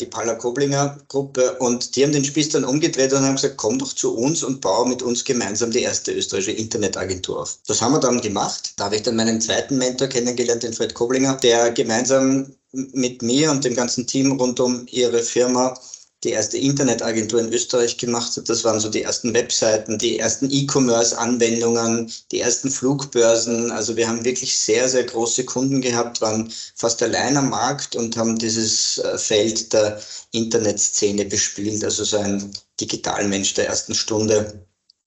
die 0.00 0.06
Paula 0.06 0.34
Koblinger 0.34 0.98
Gruppe 1.08 1.56
und 1.58 1.94
die 1.94 2.04
haben 2.04 2.12
den 2.12 2.24
Spieß 2.24 2.50
dann 2.50 2.64
umgedreht 2.64 3.12
und 3.12 3.22
haben 3.22 3.36
gesagt, 3.36 3.56
komm 3.56 3.78
doch 3.78 3.92
zu 3.92 4.16
uns 4.16 4.42
und 4.42 4.60
baue 4.60 4.88
mit 4.88 5.02
uns 5.02 5.24
gemeinsam 5.24 5.70
die 5.70 5.82
erste 5.82 6.12
österreichische 6.12 6.52
Internetagentur 6.52 7.42
auf. 7.42 7.58
Das 7.66 7.80
haben 7.80 7.92
wir 7.92 8.00
dann 8.00 8.20
gemacht. 8.20 8.74
Da 8.76 8.84
habe 8.86 8.96
ich 8.96 9.02
dann 9.02 9.16
meinen 9.16 9.40
zweiten 9.40 9.78
Mentor 9.78 10.08
kennengelernt, 10.08 10.62
den 10.62 10.72
Fred 10.72 10.94
Koblinger, 10.94 11.36
der 11.36 11.70
gemeinsam 11.70 12.52
mit 12.72 13.22
mir 13.22 13.50
und 13.50 13.64
dem 13.64 13.74
ganzen 13.74 14.06
Team 14.06 14.32
rund 14.32 14.60
um 14.60 14.86
ihre 14.90 15.22
Firma 15.22 15.78
die 16.24 16.30
erste 16.30 16.58
Internetagentur 16.58 17.40
in 17.40 17.52
Österreich 17.52 17.96
gemacht 17.96 18.36
hat. 18.36 18.48
Das 18.48 18.64
waren 18.64 18.80
so 18.80 18.88
die 18.88 19.02
ersten 19.02 19.34
Webseiten, 19.34 19.98
die 19.98 20.18
ersten 20.18 20.50
E-Commerce-Anwendungen, 20.50 22.12
die 22.32 22.40
ersten 22.40 22.70
Flugbörsen. 22.70 23.70
Also 23.70 23.96
wir 23.96 24.08
haben 24.08 24.24
wirklich 24.24 24.58
sehr, 24.58 24.88
sehr 24.88 25.04
große 25.04 25.44
Kunden 25.44 25.80
gehabt, 25.80 26.20
waren 26.20 26.52
fast 26.74 27.02
allein 27.02 27.36
am 27.36 27.50
Markt 27.50 27.94
und 27.94 28.16
haben 28.16 28.36
dieses 28.36 28.98
äh, 28.98 29.16
Feld 29.16 29.72
der 29.72 30.00
Internetszene 30.32 31.24
bespielt. 31.24 31.84
Also 31.84 32.02
so 32.02 32.18
ein 32.18 32.52
Digitalmensch 32.80 33.54
der 33.54 33.68
ersten 33.68 33.94
Stunde 33.94 34.66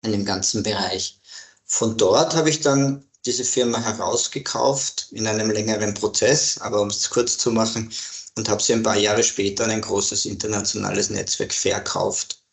in 0.04 0.12
dem 0.12 0.26
ganzen 0.26 0.64
Bereich. 0.64 1.20
Von 1.66 1.98
dort 1.98 2.36
habe 2.36 2.50
ich 2.50 2.62
dann 2.62 3.04
diese 3.26 3.44
Firma 3.44 3.80
herausgekauft 3.80 5.08
in 5.12 5.28
einem 5.28 5.50
längeren 5.50 5.94
Prozess, 5.94 6.60
aber 6.60 6.82
um 6.82 6.90
es 6.90 7.10
kurz 7.10 7.38
zu 7.38 7.52
machen, 7.52 7.92
und 8.38 8.50
habe 8.50 8.62
sie 8.62 8.74
ein 8.74 8.84
paar 8.84 8.98
Jahre 8.98 9.24
später 9.24 9.66
an 9.66 9.72
ein 9.72 9.82
großes 9.82 10.26
internationales 10.26 11.10
Netzwerk 11.10 11.54
verkauft. 11.54 12.45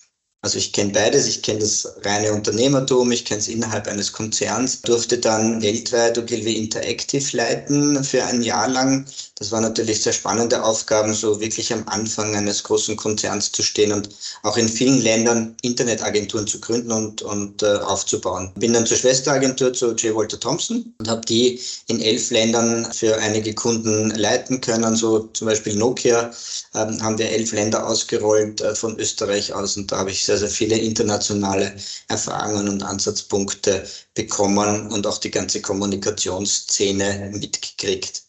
Also 0.44 0.58
ich 0.58 0.72
kenne 0.72 0.90
beides, 0.90 1.28
ich 1.28 1.40
kenne 1.40 1.60
das 1.60 1.94
reine 2.02 2.32
Unternehmertum, 2.32 3.12
ich 3.12 3.24
kenne 3.24 3.38
es 3.38 3.46
innerhalb 3.46 3.86
eines 3.86 4.12
Konzerns, 4.12 4.82
durfte 4.82 5.18
dann 5.18 5.62
weltweit 5.62 6.18
Ogilvy 6.18 6.56
Interactive 6.56 7.36
leiten 7.36 8.02
für 8.02 8.24
ein 8.24 8.42
Jahr 8.42 8.66
lang. 8.66 9.06
Das 9.36 9.52
waren 9.52 9.62
natürlich 9.62 10.02
sehr 10.02 10.12
spannende 10.12 10.64
Aufgaben, 10.64 11.14
so 11.14 11.40
wirklich 11.40 11.72
am 11.72 11.86
Anfang 11.86 12.34
eines 12.34 12.64
großen 12.64 12.96
Konzerns 12.96 13.52
zu 13.52 13.62
stehen 13.62 13.92
und 13.92 14.08
auch 14.42 14.56
in 14.56 14.68
vielen 14.68 15.00
Ländern 15.00 15.56
Internetagenturen 15.62 16.46
zu 16.48 16.60
gründen 16.60 16.90
und, 16.90 17.22
und 17.22 17.62
äh, 17.62 17.76
aufzubauen. 17.78 18.52
Bin 18.56 18.72
dann 18.72 18.86
zur 18.86 18.96
Schwesteragentur 18.96 19.72
zu 19.72 19.94
J. 19.94 20.14
Walter 20.14 20.40
Thompson 20.40 20.92
und 20.98 21.08
habe 21.08 21.22
die 21.24 21.60
in 21.86 22.00
elf 22.00 22.30
Ländern 22.30 22.92
für 22.92 23.16
einige 23.18 23.54
Kunden 23.54 24.10
leiten 24.10 24.60
können. 24.60 24.96
So 24.96 25.20
zum 25.34 25.46
Beispiel 25.46 25.76
Nokia 25.76 26.32
ähm, 26.74 27.00
haben 27.02 27.18
wir 27.18 27.30
elf 27.30 27.52
Länder 27.52 27.86
ausgerollt 27.86 28.60
äh, 28.60 28.74
von 28.74 28.98
Österreich 28.98 29.52
aus 29.52 29.76
und 29.76 29.90
da 29.92 29.98
habe 29.98 30.10
ich 30.10 30.24
sehr, 30.38 30.48
sehr 30.48 30.56
viele 30.56 30.78
internationale 30.78 31.76
Erfahrungen 32.08 32.68
und 32.68 32.82
Ansatzpunkte 32.82 33.86
bekommen 34.14 34.90
und 34.90 35.06
auch 35.06 35.18
die 35.18 35.30
ganze 35.30 35.60
Kommunikationsszene 35.60 37.30
mitgekriegt. 37.34 38.22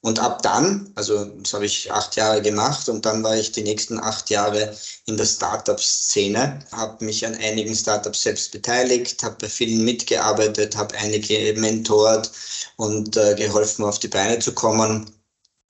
Und 0.00 0.18
ab 0.18 0.42
dann, 0.42 0.90
also 0.96 1.24
das 1.26 1.52
habe 1.52 1.66
ich 1.66 1.92
acht 1.92 2.16
Jahre 2.16 2.42
gemacht 2.42 2.88
und 2.88 3.04
dann 3.04 3.22
war 3.22 3.36
ich 3.36 3.52
die 3.52 3.62
nächsten 3.62 4.00
acht 4.00 4.30
Jahre 4.30 4.76
in 5.06 5.16
der 5.16 5.26
Startup-Szene, 5.26 6.58
habe 6.72 7.04
mich 7.04 7.24
an 7.24 7.36
einigen 7.36 7.74
Startups 7.74 8.22
selbst 8.22 8.50
beteiligt, 8.50 9.22
habe 9.22 9.36
bei 9.42 9.48
vielen 9.48 9.84
mitgearbeitet, 9.84 10.76
habe 10.76 10.96
einige 10.96 11.54
mentort 11.56 12.32
und 12.76 13.16
äh, 13.16 13.34
geholfen, 13.36 13.84
auf 13.84 14.00
die 14.00 14.08
Beine 14.08 14.40
zu 14.40 14.52
kommen 14.52 15.08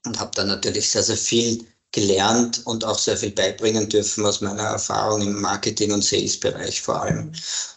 und 0.06 0.18
habe 0.18 0.30
dann 0.34 0.46
natürlich 0.46 0.88
sehr, 0.88 1.02
sehr 1.02 1.18
viel 1.18 1.66
gelernt 1.92 2.62
und 2.64 2.84
auch 2.84 2.98
sehr 2.98 3.16
viel 3.16 3.30
beibringen 3.30 3.88
dürfen 3.88 4.24
aus 4.24 4.40
meiner 4.40 4.62
Erfahrung 4.62 5.20
im 5.22 5.40
Marketing- 5.40 5.92
und 5.92 6.02
Sales-Bereich 6.02 6.80
vor 6.80 7.02
allem. 7.02 7.30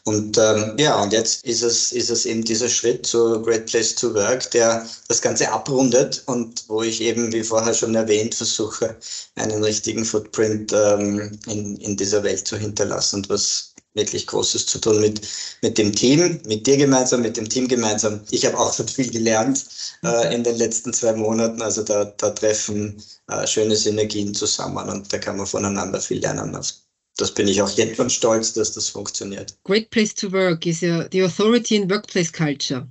Und 0.05 0.37
ähm, 0.37 0.75
ja, 0.77 1.01
und 1.01 1.11
jetzt 1.11 1.45
ist 1.45 1.61
es, 1.61 1.91
ist 1.91 2.09
es 2.09 2.25
eben 2.25 2.43
dieser 2.43 2.69
Schritt 2.69 3.05
zu 3.05 3.41
Great 3.41 3.65
Place 3.65 3.93
to 3.95 4.13
Work, 4.13 4.49
der 4.51 4.87
das 5.09 5.21
Ganze 5.21 5.51
abrundet 5.51 6.23
und 6.27 6.63
wo 6.67 6.81
ich 6.81 7.01
eben, 7.01 7.33
wie 7.33 7.43
vorher 7.43 7.73
schon 7.73 7.93
erwähnt, 7.93 8.33
versuche, 8.35 8.95
einen 9.35 9.63
richtigen 9.63 10.05
Footprint 10.05 10.71
ähm, 10.73 11.37
in, 11.47 11.75
in 11.77 11.97
dieser 11.97 12.23
Welt 12.23 12.47
zu 12.47 12.57
hinterlassen 12.57 13.17
und 13.17 13.29
was 13.29 13.74
wirklich 13.95 14.27
Großes 14.27 14.65
zu 14.65 14.79
tun 14.79 15.01
mit, 15.01 15.21
mit 15.61 15.77
dem 15.77 15.95
Team, 15.95 16.39
mit 16.45 16.67
dir 16.67 16.77
gemeinsam, 16.77 17.21
mit 17.21 17.37
dem 17.37 17.49
Team 17.49 17.67
gemeinsam. 17.67 18.21
Ich 18.29 18.45
habe 18.45 18.59
auch 18.59 18.73
schon 18.73 18.87
viel 18.87 19.09
gelernt 19.09 19.65
äh, 20.03 20.35
in 20.35 20.43
den 20.43 20.57
letzten 20.57 20.93
zwei 20.93 21.13
Monaten. 21.13 21.61
Also 21.61 21.83
da, 21.83 22.05
da 22.05 22.29
treffen 22.29 23.01
äh, 23.27 23.47
schöne 23.47 23.75
Synergien 23.75 24.35
zusammen 24.35 24.89
und 24.89 25.11
da 25.11 25.17
kann 25.17 25.37
man 25.37 25.47
voneinander 25.47 25.99
viel 25.99 26.19
lernen. 26.19 26.55
Das 27.17 27.33
bin 27.33 27.47
ich 27.47 27.61
auch 27.61 27.69
jetzt 27.71 27.95
schon 27.95 28.09
stolz, 28.09 28.53
dass 28.53 28.73
das 28.73 28.89
funktioniert. 28.89 29.55
Great 29.63 29.89
Place 29.89 30.13
to 30.13 30.31
Work 30.31 30.65
ist 30.65 30.81
ja 30.81 31.07
die 31.07 31.23
Authority 31.23 31.77
in 31.77 31.89
Workplace 31.89 32.31
Culture. 32.31 32.87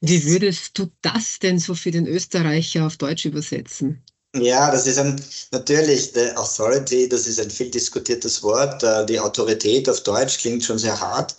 Wie 0.00 0.24
würdest 0.24 0.78
du 0.78 0.90
das 1.02 1.38
denn 1.38 1.58
so 1.58 1.74
für 1.74 1.90
den 1.90 2.06
Österreicher 2.06 2.86
auf 2.86 2.96
Deutsch 2.96 3.26
übersetzen? 3.26 4.02
Ja, 4.40 4.70
das 4.70 4.86
ist 4.86 4.98
ein, 4.98 5.20
natürlich, 5.50 6.12
the 6.14 6.30
Authority, 6.36 7.08
das 7.08 7.26
ist 7.26 7.40
ein 7.40 7.50
viel 7.50 7.70
diskutiertes 7.70 8.42
Wort. 8.42 8.82
Äh, 8.82 9.06
die 9.06 9.18
Autorität 9.18 9.88
auf 9.88 10.02
Deutsch 10.02 10.38
klingt 10.38 10.64
schon 10.64 10.78
sehr 10.78 10.98
hart. 11.00 11.34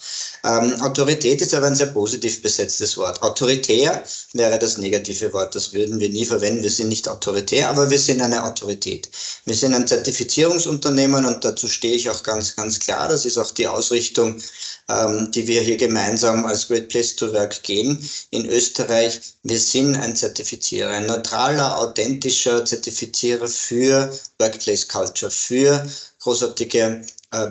Ähm, 0.48 0.82
Autorität 0.82 1.42
ist 1.42 1.54
aber 1.54 1.68
ein 1.68 1.76
sehr 1.76 1.88
positiv 1.88 2.42
besetztes 2.42 2.96
Wort. 2.96 3.22
Autoritär 3.22 4.04
wäre 4.32 4.58
das 4.58 4.78
negative 4.78 5.34
Wort, 5.34 5.54
das 5.56 5.74
würden 5.74 6.00
wir 6.00 6.10
nie 6.10 6.26
verwenden. 6.26 6.64
Wir 6.64 6.72
sind 6.72 6.88
nicht 6.88 7.10
autoritär, 7.10 7.70
aber 7.70 7.90
wir 7.90 8.00
sind 8.00 8.22
eine 8.22 8.44
Autorität. 8.44 9.10
Wir 9.44 9.56
sind 9.56 9.74
ein 9.74 9.86
Zertifizierungsunternehmen 9.88 11.26
und 11.26 11.44
dazu 11.44 11.68
stehe 11.68 11.96
ich 11.96 12.10
auch 12.10 12.24
ganz, 12.24 12.56
ganz 12.56 12.80
klar. 12.80 13.10
Das 13.10 13.26
ist 13.26 13.38
auch 13.38 13.52
die 13.52 13.68
Ausrichtung 13.68 14.42
ähm, 14.90 15.32
die 15.32 15.48
wir 15.48 15.62
hier 15.62 15.78
gemeinsam 15.78 16.46
als 16.46 16.68
Great 16.68 16.90
Place 16.90 17.16
to 17.16 17.34
Work 17.34 17.62
gehen 17.64 17.98
in 18.32 18.46
Österreich. 18.46 19.20
Wir 19.44 19.60
sind 19.60 19.96
ein 19.98 20.16
Zertifizierer, 20.16 20.90
ein 20.90 21.08
neutraler, 21.08 21.78
authentischer 21.78 22.64
Zertifizierer 22.64 23.48
für 23.48 24.12
Workplace 24.40 24.88
Culture, 24.88 25.32
für 25.32 25.86
großartige 26.20 27.02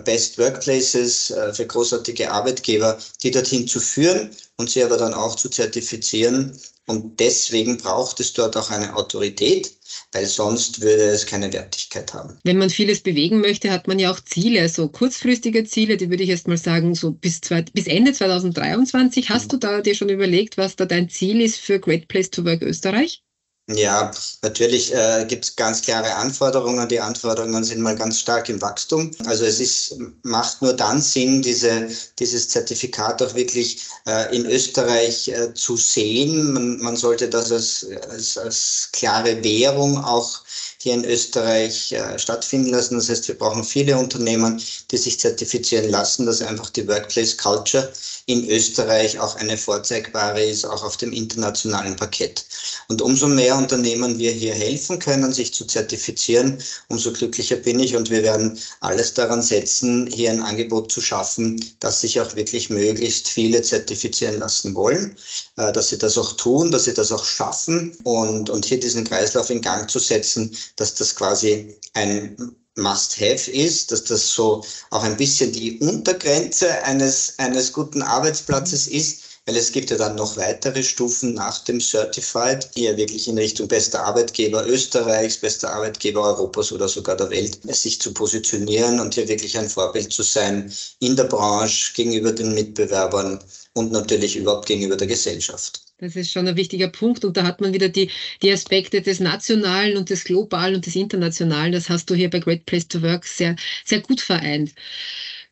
Best 0.05 0.39
Workplaces, 0.39 1.31
äh, 1.31 1.53
für 1.53 1.67
großartige 1.67 2.31
Arbeitgeber, 2.31 2.99
die 3.23 3.31
dorthin 3.31 3.69
zu 3.69 3.79
führen 3.79 4.31
und 4.57 4.71
sie 4.71 4.83
aber 4.83 4.97
dann 4.97 5.13
auch 5.13 5.35
zu 5.35 5.51
zertifizieren. 5.51 6.59
Und 6.87 7.19
deswegen 7.19 7.79
braucht 7.79 8.21
es 8.21 8.33
dort 8.33 8.57
auch 8.57 8.71
eine 8.71 8.95
Autorität, 8.95 9.73
weil 10.13 10.25
sonst 10.25 10.81
würde 10.81 11.03
es 11.03 11.27
keine 11.27 11.53
Wertigkeit 11.53 12.15
haben. 12.15 12.39
Wenn 12.45 12.59
man 12.59 12.71
vieles 12.71 13.01
bewegen 13.01 13.41
möchte, 13.41 13.71
hat 13.73 13.89
man 13.89 13.99
ja 13.99 14.11
auch 14.13 14.21
Ziele, 14.21 14.69
so 14.69 14.89
kurzfristige 14.89 15.65
Ziele, 15.65 15.97
die 15.97 16.11
würde 16.11 16.23
ich 16.23 16.31
erst 16.31 16.47
mal 16.47 16.57
sagen, 16.57 16.95
so 16.95 17.11
bis, 17.11 17.41
zwei, 17.41 17.63
bis 17.63 17.89
Ende 17.89 18.13
2023. 18.13 19.29
Hast 19.31 19.47
mhm. 19.47 19.49
du 19.49 19.57
da 19.59 19.81
dir 19.81 19.97
schon 19.97 20.09
überlegt, 20.09 20.57
was 20.59 20.77
da 20.77 20.87
dein 20.87 21.11
Ziel 21.11 21.41
ist 21.41 21.59
für 21.59 21.81
Great 21.81 22.07
Place 22.07 22.31
to 22.31 22.45
Work 22.45 22.63
Österreich? 22.63 23.26
Ja, 23.69 24.13
natürlich 24.43 24.95
äh, 24.95 25.25
gibt 25.27 25.45
es 25.45 25.57
ganz 25.57 25.83
klare 25.83 26.15
Anforderungen. 26.15 26.89
Die 26.89 27.01
Anforderungen 27.01 27.65
sind 27.65 27.81
mal 27.81 27.97
ganz 27.97 28.21
stark 28.21 28.49
im 28.49 28.63
Wachstum. 28.63 29.11
Also 29.25 29.45
es 29.45 29.59
ist, 29.59 29.97
macht 30.23 30.63
nur 30.63 30.73
dann 30.73 31.03
Sinn, 31.03 31.43
diese, 31.43 31.89
dieses 32.21 32.49
Zertifikat 32.49 33.21
auch 33.23 33.35
wirklich 33.35 33.83
äh, 34.07 34.37
in 34.37 34.47
Österreich 34.47 35.27
äh, 35.29 35.53
zu 35.55 35.77
sehen. 35.77 36.53
Man, 36.53 36.79
man 36.79 36.95
sollte 36.95 37.29
das 37.29 37.51
als, 37.51 37.87
als, 38.09 38.39
als 38.39 38.89
klare 38.93 39.43
Währung 39.43 39.99
auch 40.05 40.43
hier 40.79 40.95
in 40.95 41.05
Österreich 41.05 41.91
äh, 41.91 42.17
stattfinden 42.21 42.71
lassen. 42.71 42.95
Das 42.95 43.09
heißt, 43.09 43.27
wir 43.27 43.37
brauchen 43.37 43.65
viele 43.65 43.99
Unternehmen, 43.99 44.63
die 44.93 44.97
sich 44.97 45.19
zertifizieren 45.19 45.91
lassen, 45.91 46.27
dass 46.27 46.41
einfach 46.41 46.71
die 46.71 46.87
Workplace 46.87 47.37
Culture 47.37 47.93
in 48.27 48.49
Österreich 48.49 49.19
auch 49.19 49.35
eine 49.37 49.57
vorzeigbare 49.57 50.45
ist, 50.45 50.65
auch 50.65 50.85
auf 50.85 50.97
dem 50.97 51.13
internationalen 51.13 51.97
Parkett. 51.97 52.45
Und 52.89 53.03
umso 53.03 53.27
Unternehmen 53.57 54.19
wir 54.19 54.33
hier 54.33 54.55
helfen 54.55 54.99
können, 54.99 55.33
sich 55.33 55.53
zu 55.55 55.65
zertifizieren, 55.65 56.59
umso 56.89 57.13
glücklicher 57.13 57.57
bin 57.57 57.81
ich. 57.81 57.97
Und 57.97 58.11
wir 58.11 58.23
werden 58.23 58.59
alles 58.81 59.15
daran 59.15 59.43
setzen, 59.43 60.07
hier 60.07 60.31
ein 60.31 60.43
Angebot 60.43 60.93
zu 60.93 61.01
schaffen, 61.01 61.63
dass 61.81 62.01
sich 62.01 62.21
auch 62.21 62.37
wirklich 62.37 62.71
möglichst 62.71 63.29
viele 63.29 63.63
zertifizieren 63.63 64.39
lassen 64.39 64.75
wollen, 64.75 65.17
äh, 65.57 65.73
dass 65.73 65.89
sie 65.89 65.99
das 65.99 66.19
auch 66.19 66.33
tun, 66.33 66.71
dass 66.71 66.85
sie 66.85 66.95
das 66.95 67.13
auch 67.13 67.25
schaffen 67.25 67.97
und, 68.05 68.51
und 68.51 68.65
hier 68.65 68.81
diesen 68.81 69.05
Kreislauf 69.05 69.51
in 69.51 69.61
Gang 69.63 69.91
zu 69.91 69.99
setzen, 69.99 70.57
dass 70.77 70.95
das 70.95 71.15
quasi 71.15 71.77
ein 71.95 72.37
Must-Have 72.77 73.51
ist, 73.51 73.91
dass 73.91 74.05
das 74.05 74.29
so 74.33 74.63
auch 74.91 75.03
ein 75.03 75.17
bisschen 75.17 75.51
die 75.53 75.79
Untergrenze 75.79 76.83
eines, 76.85 77.35
eines 77.39 77.73
guten 77.73 78.03
Arbeitsplatzes 78.03 78.87
ist, 78.87 79.23
weil 79.47 79.57
es 79.57 79.71
gibt 79.71 79.91
ja 79.91 79.97
dann 79.97 80.17
noch 80.17 80.37
weitere 80.37 80.83
Stufen 80.83 81.35
nach 81.35 81.63
dem 81.65 81.81
Certified, 81.81 82.69
die 82.77 82.83
ja 82.83 82.97
wirklich 82.97 83.29
in 83.29 83.39
Richtung 83.39 83.69
bester 83.69 84.03
Arbeitgeber 84.05 84.67
Österreichs, 84.67 85.37
bester 85.37 85.73
Arbeitgeber 85.73 86.23
Europas 86.23 86.73
oder 86.73 86.89
sogar 86.89 87.17
der 87.17 87.31
Welt, 87.31 87.59
sich 87.75 88.01
zu 88.01 88.13
positionieren 88.13 88.99
und 88.99 89.15
hier 89.15 89.29
wirklich 89.29 89.57
ein 89.57 89.69
Vorbild 89.69 90.13
zu 90.13 90.23
sein 90.23 90.73
in 90.99 91.15
der 91.15 91.25
Branche, 91.25 91.93
gegenüber 91.95 92.33
den 92.33 92.55
Mitbewerbern 92.55 93.39
und 93.75 93.93
natürlich 93.93 94.37
überhaupt 94.37 94.67
gegenüber 94.67 94.97
der 94.97 95.07
Gesellschaft. 95.07 95.81
Das 95.99 96.15
ist 96.15 96.31
schon 96.31 96.47
ein 96.47 96.57
wichtiger 96.57 96.89
Punkt. 96.89 97.25
Und 97.25 97.37
da 97.37 97.45
hat 97.45 97.61
man 97.61 97.73
wieder 97.73 97.89
die, 97.89 98.11
die 98.43 98.53
Aspekte 98.53 99.01
des 99.01 99.21
Nationalen 99.21 99.97
und 99.97 100.11
des 100.11 100.25
Globalen 100.25 100.75
und 100.75 100.87
des 100.87 100.97
Internationalen. 100.97 101.73
Das 101.73 101.89
hast 101.89 102.11
du 102.11 102.15
hier 102.15 102.29
bei 102.29 102.41
Great 102.41 102.67
Place 102.67 102.89
to 102.89 103.01
Work 103.01 103.25
sehr, 103.25 103.57
sehr 103.85 104.01
gut 104.01 104.21
vereint. 104.21 104.73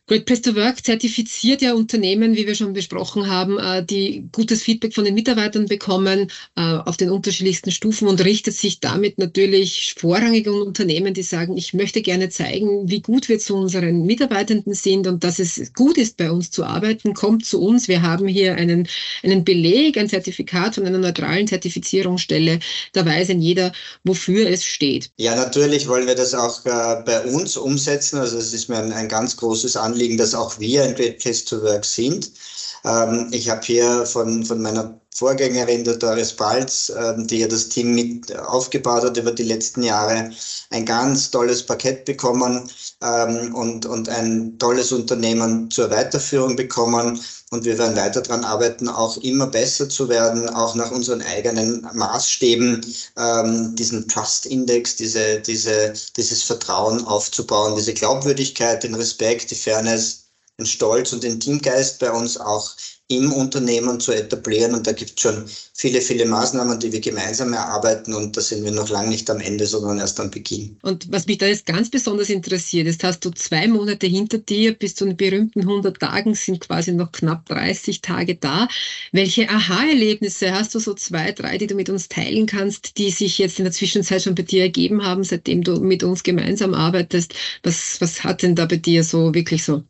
Great 0.07 0.27
Place 0.27 0.43
to 0.43 0.55
Work 0.55 0.85
zertifiziert 0.85 1.63
ja 1.63 1.73
Unternehmen, 1.73 2.37
wie 2.37 2.47
wir 2.47 2.55
schon 2.55 2.75
besprochen 2.75 3.31
haben, 3.31 3.59
äh, 3.59 3.83
die 3.83 4.29
gutes 4.33 4.63
Feedback 4.63 4.95
von 4.95 5.07
den 5.07 5.15
Mitarbeitern 5.15 5.65
bekommen 5.65 6.31
äh, 6.57 6.61
auf 6.61 6.99
den 6.99 7.09
unterschiedlichsten 7.09 7.71
Stufen 7.71 8.07
und 8.07 8.23
richtet 8.23 8.55
sich 8.55 8.81
damit 8.81 9.17
natürlich 9.17 9.95
vorrangig 9.97 10.47
an 10.47 10.61
Unternehmen, 10.61 11.15
die 11.15 11.23
sagen, 11.23 11.57
ich 11.57 11.73
möchte 11.73 12.03
gerne 12.03 12.29
zeigen, 12.29 12.91
wie 12.91 13.01
gut 13.01 13.31
wir 13.31 13.39
zu 13.39 13.57
unseren 13.57 14.05
Mitarbeitenden 14.05 14.75
sind 14.75 15.07
und 15.07 15.25
dass 15.25 15.39
es 15.39 15.73
gut 15.73 15.97
ist, 15.97 16.19
bei 16.19 16.31
uns 16.31 16.51
zu 16.51 16.65
arbeiten. 16.65 17.15
Kommt 17.15 17.47
zu 17.47 17.63
uns. 17.63 17.89
Wir 17.89 18.03
haben 18.03 18.29
hier 18.29 18.57
einen, 18.57 18.87
einen 19.23 19.43
Beleg, 19.43 19.97
ein 19.97 20.11
Zertifikat 20.11 20.75
von 20.75 20.85
einer 20.85 20.99
neutralen 20.99 21.47
Zertifizierungsstelle. 21.47 22.59
Da 22.93 23.07
weiß 23.07 23.31
ein 23.31 23.41
jeder, 23.41 23.73
wofür 24.05 24.51
es 24.51 24.67
steht. 24.67 25.13
Ja, 25.17 25.35
natürlich 25.35 25.89
wollen 25.89 26.07
wir 26.07 26.15
das 26.15 26.35
auch 26.35 26.63
äh, 26.67 27.03
bei 27.07 27.23
uns 27.25 27.57
umsetzen. 27.57 28.19
Also 28.19 28.37
es 28.37 28.53
ist 28.53 28.69
mir 28.69 28.77
ein, 28.77 28.93
ein 28.93 29.09
ganz 29.09 29.39
großes 29.39 29.79
Anliegen 29.79 29.94
Anliegen, 29.95 30.17
dass 30.17 30.35
auch 30.35 30.59
wir 30.59 30.83
ein 30.83 30.95
Great 30.97 31.21
Place 31.21 31.45
to 31.45 31.63
Work 31.63 31.85
sind. 31.85 32.33
Ähm, 32.85 33.29
ich 33.33 33.49
habe 33.49 33.63
hier 33.63 34.07
von, 34.07 34.45
von 34.45 34.61
meiner 34.63 35.01
Vorgängerin, 35.15 35.85
der 35.85 35.97
Doris 35.97 36.33
Balz, 36.33 36.93
ähm, 36.97 37.27
die 37.29 37.39
ja 37.39 37.47
das 37.47 37.69
Team 37.69 37.95
mit 37.95 38.37
aufgebaut 38.37 39.05
hat 39.05 39.17
über 39.17 39.31
die 39.31 39.45
letzten 39.45 39.85
Jahre, 39.85 40.33
ein 40.71 40.85
ganz 40.85 41.31
tolles 41.31 41.65
Paket 41.65 42.05
bekommen 42.05 42.69
ähm, 43.01 43.55
und, 43.55 43.87
und 43.87 44.09
ein 44.09 44.59
tolles 44.59 44.91
Unternehmen 44.91 45.71
zur 45.71 45.91
Weiterführung 45.91 46.57
bekommen. 46.57 47.21
Und 47.51 47.65
wir 47.65 47.79
werden 47.79 47.97
weiter 47.97 48.23
daran 48.23 48.45
arbeiten, 48.45 48.89
auch 48.89 49.17
immer 49.19 49.47
besser 49.47 49.89
zu 49.89 50.09
werden, 50.09 50.49
auch 50.49 50.75
nach 50.75 50.91
unseren 50.91 51.23
eigenen 51.23 51.87
Maßstäben, 51.93 52.85
ähm, 53.17 53.77
diesen 53.77 54.09
Trust-Index, 54.09 54.97
diese, 54.97 55.39
diese, 55.41 55.93
dieses 56.17 56.43
Vertrauen 56.43 57.07
aufzubauen, 57.07 57.77
diese 57.77 57.95
Glaubwürdigkeit, 57.95 58.83
den 58.83 58.97
Respekt, 58.97 59.53
die 59.53 59.55
Fairness, 59.55 60.24
den 60.59 60.67
Stolz 60.67 61.13
und 61.13 61.23
den 61.23 61.41
Teamgeist 61.41 61.99
bei 61.99 62.11
uns 62.11 62.37
auch 62.37 62.77
im 63.09 63.33
Unternehmen 63.33 64.01
zu 64.01 64.13
etablieren. 64.13 64.75
Und 64.75 64.87
da 64.87 64.93
gibt 64.93 65.13
es 65.17 65.21
schon 65.21 65.45
viele, 65.75 66.01
viele 66.01 66.25
Maßnahmen, 66.25 66.81
die 66.81 66.91
wir 66.91 67.01
gemeinsam 67.01 67.53
erarbeiten. 67.53 68.15
Und 68.15 68.37
da 68.37 68.41
sind 68.41 68.65
wir 68.65 68.71
noch 68.71 68.89
lange 68.89 69.09
nicht 69.09 69.29
am 69.31 69.41
Ende, 69.41 69.67
sondern 69.67 69.99
erst 69.99 70.19
am 70.21 70.31
Beginn. 70.31 70.79
Und 70.83 71.11
was 71.13 71.27
mich 71.27 71.39
da 71.39 71.47
jetzt 71.47 71.67
ganz 71.67 71.91
besonders 71.91 72.31
interessiert, 72.31 72.87
ist, 72.87 73.05
hast 73.05 73.25
du 73.25 73.31
zwei 73.31 73.69
Monate 73.69 74.07
hinter 74.07 74.39
dir, 74.39 74.73
bis 74.75 74.95
zu 74.95 75.05
den 75.05 75.17
berühmten 75.17 75.61
100 75.61 75.99
Tagen, 76.01 76.35
sind 76.35 76.61
quasi 76.61 76.93
noch 76.93 77.13
knapp 77.13 77.47
30 77.47 78.01
Tage 78.01 78.37
da. 78.37 78.69
Welche 79.13 79.51
Aha-Erlebnisse 79.51 80.53
hast 80.53 80.75
du 80.75 80.79
so 80.79 80.95
zwei, 80.95 81.33
drei, 81.33 81.59
die 81.59 81.67
du 81.67 81.75
mit 81.75 81.91
uns 81.91 82.09
teilen 82.09 82.47
kannst, 82.47 82.97
die 82.97 83.11
sich 83.11 83.37
jetzt 83.39 83.59
in 83.59 83.65
der 83.65 83.73
Zwischenzeit 83.73 84.23
schon 84.23 84.35
bei 84.35 84.43
dir 84.43 84.63
ergeben 84.63 85.05
haben, 85.05 85.25
seitdem 85.25 85.63
du 85.63 85.79
mit 85.81 86.03
uns 86.03 86.23
gemeinsam 86.23 86.73
arbeitest? 86.73 87.35
Was, 87.63 88.01
was 88.01 88.25
hat 88.25 88.43
denn 88.43 88.55
da 88.55 88.65
bei 88.65 88.77
dir 88.77 89.05
so 89.05 89.35
wirklich 89.35 89.63
so 89.63 89.83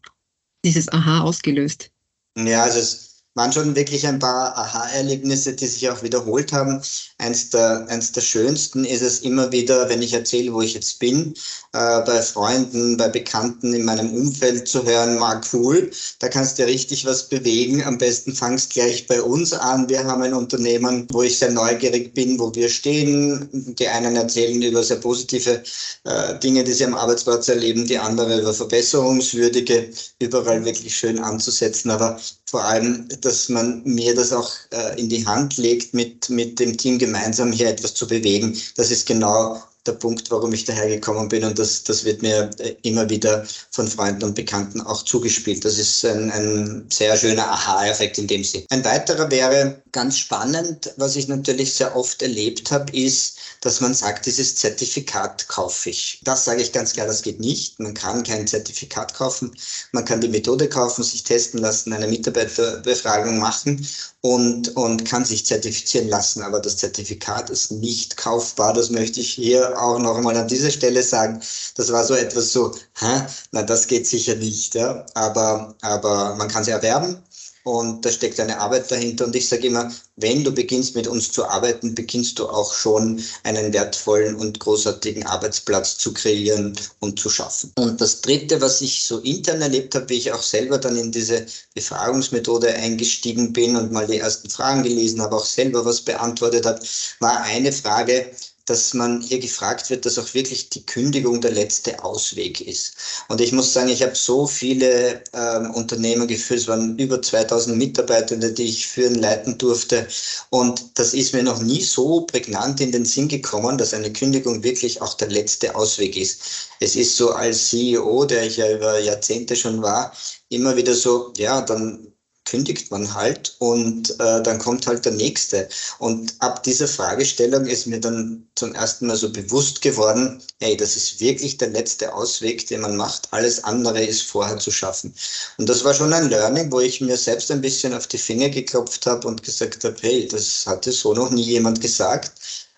dieses 0.65 0.89
Aha 0.89 1.21
ausgelöst? 1.23 1.91
Ja, 2.37 2.63
also 2.65 2.81
es 2.81 3.14
waren 3.35 3.53
schon 3.53 3.75
wirklich 3.77 4.07
ein 4.07 4.19
paar 4.19 4.57
Aha-Erlebnisse, 4.57 5.55
die 5.55 5.67
sich 5.67 5.89
auch 5.91 6.03
wiederholt 6.03 6.53
haben. 6.53 6.81
Eins 7.19 7.51
der, 7.51 7.87
eins 7.89 8.13
der 8.13 8.21
schönsten 8.21 8.85
ist 8.85 9.03
es 9.03 9.21
immer 9.21 9.51
wieder, 9.53 9.89
wenn 9.89 10.03
ich 10.03 10.13
erzähle, 10.13 10.53
wo 10.53 10.63
ich 10.63 10.75
jetzt 10.75 10.99
bin, 10.99 11.35
äh, 11.73 12.01
bei 12.03 12.23
Freunden, 12.23 12.97
bei 12.97 13.09
Bekannten 13.09 13.75
in 13.75 13.85
meinem 13.85 14.15
Umfeld 14.15 14.69
zu 14.69 14.85
hören, 14.85 15.19
mal 15.19 15.41
cool, 15.53 15.91
da 16.21 16.29
kannst 16.29 16.59
du 16.59 16.67
richtig 16.67 17.05
was 17.07 17.29
bewegen. 17.29 17.83
Am 17.83 17.99
besten 17.99 18.33
fangst 18.35 18.73
gleich 18.73 19.07
bei 19.07 19.21
uns 19.21 19.53
an. 19.53 19.89
Wir 19.89 20.05
haben 20.05 20.23
ein 20.23 20.35
Unternehmen, 20.35 21.07
wo 21.11 21.23
ich 21.23 21.39
sehr 21.39 21.51
neugierig 21.51 22.15
bin, 22.15 22.39
wo 22.39 22.55
wir 22.55 22.69
stehen. 22.69 23.49
Die 23.79 23.89
einen 23.89 24.17
erzählen 24.17 24.63
über 24.63 24.83
sehr 24.85 24.97
positive 24.97 25.63
äh, 26.05 26.39
Dinge, 26.39 26.63
die 26.65 26.73
sie 26.73 26.85
am 26.85 26.95
Arbeitsplatz 26.95 27.49
erleben, 27.49 27.87
die 27.87 27.99
andere 27.99 28.41
über 28.41 28.55
verbesserungswürdige, 28.55 29.91
überall 30.21 30.65
wirklich 30.65 30.97
schön 30.97 31.19
anzusetzen. 31.19 31.91
Aber 31.91 32.21
vor 32.55 32.63
allem, 32.63 33.09
dass 33.21 33.49
man 33.49 33.83
mir 33.83 34.15
das 34.15 34.33
auch 34.33 34.53
äh, 34.71 34.97
in 34.97 35.09
die 35.09 35.27
Hand 35.27 35.57
legt, 35.57 35.93
mit, 35.93 36.31
mit 36.31 36.61
dem 36.61 36.77
Team 36.77 37.01
gemeinsam 37.01 37.51
hier 37.51 37.69
etwas 37.69 37.95
zu 37.95 38.07
bewegen. 38.07 38.57
Das 38.77 38.93
ist 38.93 39.09
genau 39.09 39.61
der 39.87 39.93
Punkt, 39.93 40.31
warum 40.31 40.53
ich 40.53 40.65
dahergekommen 40.65 41.29
bin. 41.29 41.45
Und 41.45 41.59
das, 41.59 41.85
das 41.85 42.05
wird 42.05 42.23
mir 42.23 42.51
immer 42.83 43.09
wieder 43.09 43.47
von 43.71 43.89
Freunden 43.89 44.25
und 44.25 44.35
Bekannten 44.35 44.81
auch 44.81 45.03
zugespielt. 45.03 45.65
Das 45.65 45.79
ist 45.79 46.05
ein, 46.05 46.31
ein 46.31 46.87
sehr 46.91 47.17
schöner 47.17 47.51
Aha-Effekt 47.51 48.19
in 48.19 48.27
dem 48.27 48.45
Sinn. 48.45 48.65
Ein 48.71 48.85
weiterer 48.85 49.31
wäre 49.31 49.83
ganz 49.93 50.19
spannend, 50.19 50.93
was 50.97 51.17
ich 51.17 51.29
natürlich 51.29 51.75
sehr 51.75 51.97
oft 51.97 52.23
erlebt 52.23 52.71
habe, 52.71 52.97
ist, 52.97 53.39
dass 53.61 53.81
man 53.81 53.95
sagt, 53.95 54.27
dieses 54.27 54.57
Zertifikat 54.57 55.49
kaufe 55.49 55.91
ich. 55.91 56.21
Das 56.25 56.45
sage 56.45 56.63
ich 56.63 56.73
ganz 56.73 56.93
klar, 56.93 57.07
das 57.07 57.23
geht 57.23 57.41
nicht. 57.41 57.79
Man 57.81 57.95
kann 57.95 58.23
kein 58.23 58.47
Zertifikat 58.47 59.15
kaufen. 59.15 59.55
Man 59.93 60.05
kann 60.05 60.21
die 60.21 60.29
Methode 60.29 60.69
kaufen, 60.69 61.03
sich 61.03 61.23
testen 61.23 61.61
lassen, 61.61 61.93
eine 61.93 62.09
Mitarbeiterbefragung 62.09 63.39
machen 63.39 63.87
und, 64.21 64.75
und 64.77 65.05
kann 65.05 65.25
sich 65.25 65.47
zertifizieren 65.47 66.09
lassen. 66.09 66.43
Aber 66.43 66.61
das 66.61 66.77
Zertifikat 66.79 67.51
ist 67.51 67.71
nicht 67.71 68.17
kaufbar. 68.17 68.73
Das 68.73 68.91
möchte 68.91 69.21
ich 69.21 69.31
hier 69.31 69.74
auch 69.75 69.99
noch 69.99 70.17
einmal 70.17 70.37
an 70.37 70.49
dieser 70.49 70.71
Stelle 70.71 71.03
sagen. 71.03 71.41
Das 71.77 71.93
war 71.93 72.05
so 72.05 72.15
etwas 72.15 72.53
so, 72.53 72.75
hä? 72.99 73.23
na, 73.53 73.63
das 73.63 73.87
geht 73.87 74.07
sicher 74.07 74.35
nicht. 74.37 74.75
Ja? 74.75 75.05
Aber, 75.15 75.75
aber 75.83 76.35
man 76.37 76.49
kann 76.49 76.65
sie 76.65 76.71
erwerben 76.71 77.23
und 77.65 78.05
da 78.05 78.11
steckt 78.11 78.39
eine 78.41 78.61
Arbeit 78.61 78.91
dahinter. 78.91 79.25
Und 79.25 79.35
ich 79.35 79.49
sage 79.49 79.69
immer, 79.69 79.91
wenn 80.17 80.45
du 80.45 80.53
beginnst 80.53 80.95
mit 80.95 81.09
uns 81.09 81.33
zu 81.33 81.47
arbeiten, 81.47 81.95
beginnst 81.95 82.39
du 82.39 82.47
auch 82.47 82.75
schon 82.75 83.23
einen 83.43 83.73
wertvollen 83.73 84.37
und 84.37 84.61
großartigen 84.61 85.25
Arbeitsplatz 85.25 85.97
zu 85.97 86.13
kreieren 86.13 86.77
und 87.01 87.19
zu 87.19 87.31
schaffen. 87.31 87.73
Und 87.77 88.01
das 88.03 88.21
Dritte, 88.21 88.61
was 88.61 88.83
ich 88.83 89.05
so 89.05 89.19
intern 89.21 89.63
erlebt 89.63 89.95
habe, 89.95 90.11
wie 90.11 90.19
ich 90.19 90.31
auch 90.33 90.43
selber 90.43 90.77
dann 90.77 90.97
in 90.97 91.11
diese 91.11 91.47
Befragungsmethode 91.75 92.69
eingestiegen 92.69 93.55
bin 93.55 93.77
und 93.77 93.91
mal 93.91 94.07
die 94.07 94.19
ersten 94.19 94.51
Fragen 94.51 94.83
gelesen 94.83 95.23
habe, 95.23 95.35
auch 95.35 95.47
selber 95.47 95.87
was 95.87 96.03
beantwortet 96.03 96.67
habe, 96.67 96.81
war 97.21 97.41
eine 97.45 97.73
Frage, 97.73 98.31
dass 98.67 98.95
man 98.95 99.21
hier 99.21 99.39
gefragt 99.39 99.91
wird, 99.91 100.07
dass 100.07 100.19
auch 100.19 100.33
wirklich 100.35 100.71
die 100.71 100.87
Kündigung 100.87 101.41
der 101.41 101.53
letzte 101.53 102.03
Ausweg 102.03 102.61
ist. 102.61 102.97
Und 103.29 103.41
ich 103.41 103.53
muss 103.53 103.73
sagen, 103.73 103.89
ich 103.91 104.03
habe 104.03 104.15
so 104.15 104.47
viele 104.47 105.23
ähm, 105.33 105.71
Unternehmen 105.73 106.27
geführt, 106.27 106.61
es 106.61 106.69
waren 106.69 106.99
über 106.99 107.21
2000 107.21 107.77
Mitarbeitende, 107.77 108.53
die 108.53 108.65
ich 108.65 108.87
führen, 108.87 109.17
leiten 109.17 109.59
durfte. 109.59 110.07
Und 110.51 110.99
das 110.99 111.13
ist 111.13 111.35
mir 111.35 111.43
noch 111.43 111.61
nie 111.61 111.83
so 111.83 112.23
prägnant 112.23 112.81
in 112.81 112.93
den 112.93 113.05
Sinn 113.05 113.29
gekommen, 113.29 113.77
dass 113.77 113.93
eine 113.93 114.13
Kündigung 114.13 114.63
wirklich 114.63 115.03
auch 115.03 115.15
der 115.15 115.29
letzte 115.29 115.75
Ausweg 115.75 116.17
ist. 116.17 116.41
Es 116.81 116.97
ist 116.97 117.17
so 117.17 117.33
als 117.33 117.69
CEO, 117.69 118.25
der 118.25 118.47
ich 118.47 118.57
ja 118.57 118.71
über 118.71 118.99
Jahrzehnte 118.99 119.57
schon 119.57 119.83
war, 119.83 120.13
immer 120.49 120.77
wieder 120.77 120.95
so, 120.95 121.33
ja, 121.37 121.61
dann 121.61 122.14
kündigt 122.45 122.91
man 122.91 123.15
halt 123.15 123.57
und 123.59 124.11
äh, 124.21 124.43
dann 124.43 124.59
kommt 124.59 124.87
halt 124.87 125.05
der 125.05 125.13
nächste. 125.13 125.69
Und 125.99 126.35
ab 126.41 126.63
dieser 126.63 126.89
Fragestellung 126.89 127.67
ist 127.67 127.87
mir 127.87 128.01
dann 128.01 128.47
zum 128.55 128.75
ersten 128.75 129.07
Mal 129.07 129.17
so 129.17 129.31
bewusst 129.31 129.83
geworden, 129.83 130.43
hey, 130.61 130.77
das 130.77 130.97
ist 130.97 131.21
wirklich 131.21 131.59
der 131.59 131.69
letzte 131.69 132.15
Ausweg, 132.15 132.67
den 132.67 132.83
man 132.83 132.97
macht. 132.97 133.29
Alles 133.33 133.65
andere 133.65 134.05
ist 134.05 134.23
vorher 134.23 134.59
zu 134.59 134.71
schaffen. 134.71 135.15
Und 135.59 135.69
das 135.69 135.85
war 135.85 135.95
schon 135.95 136.13
ein 136.13 136.29
Learning, 136.29 136.71
wo 136.71 136.81
ich 136.81 137.01
mir 137.01 137.17
selbst 137.17 137.51
ein 137.51 137.61
bisschen 137.61 137.95
auf 137.95 138.07
die 138.07 138.19
Finger 138.19 138.51
geklopft 138.51 139.07
habe 139.07 139.27
und 139.27 139.43
gesagt 139.43 139.85
habe, 139.85 139.97
hey, 140.01 140.29
das 140.29 140.67
hatte 140.67 140.93
so 140.93 141.15
noch 141.15 141.31
nie 141.31 141.43
jemand 141.43 141.81
gesagt. 141.81 142.33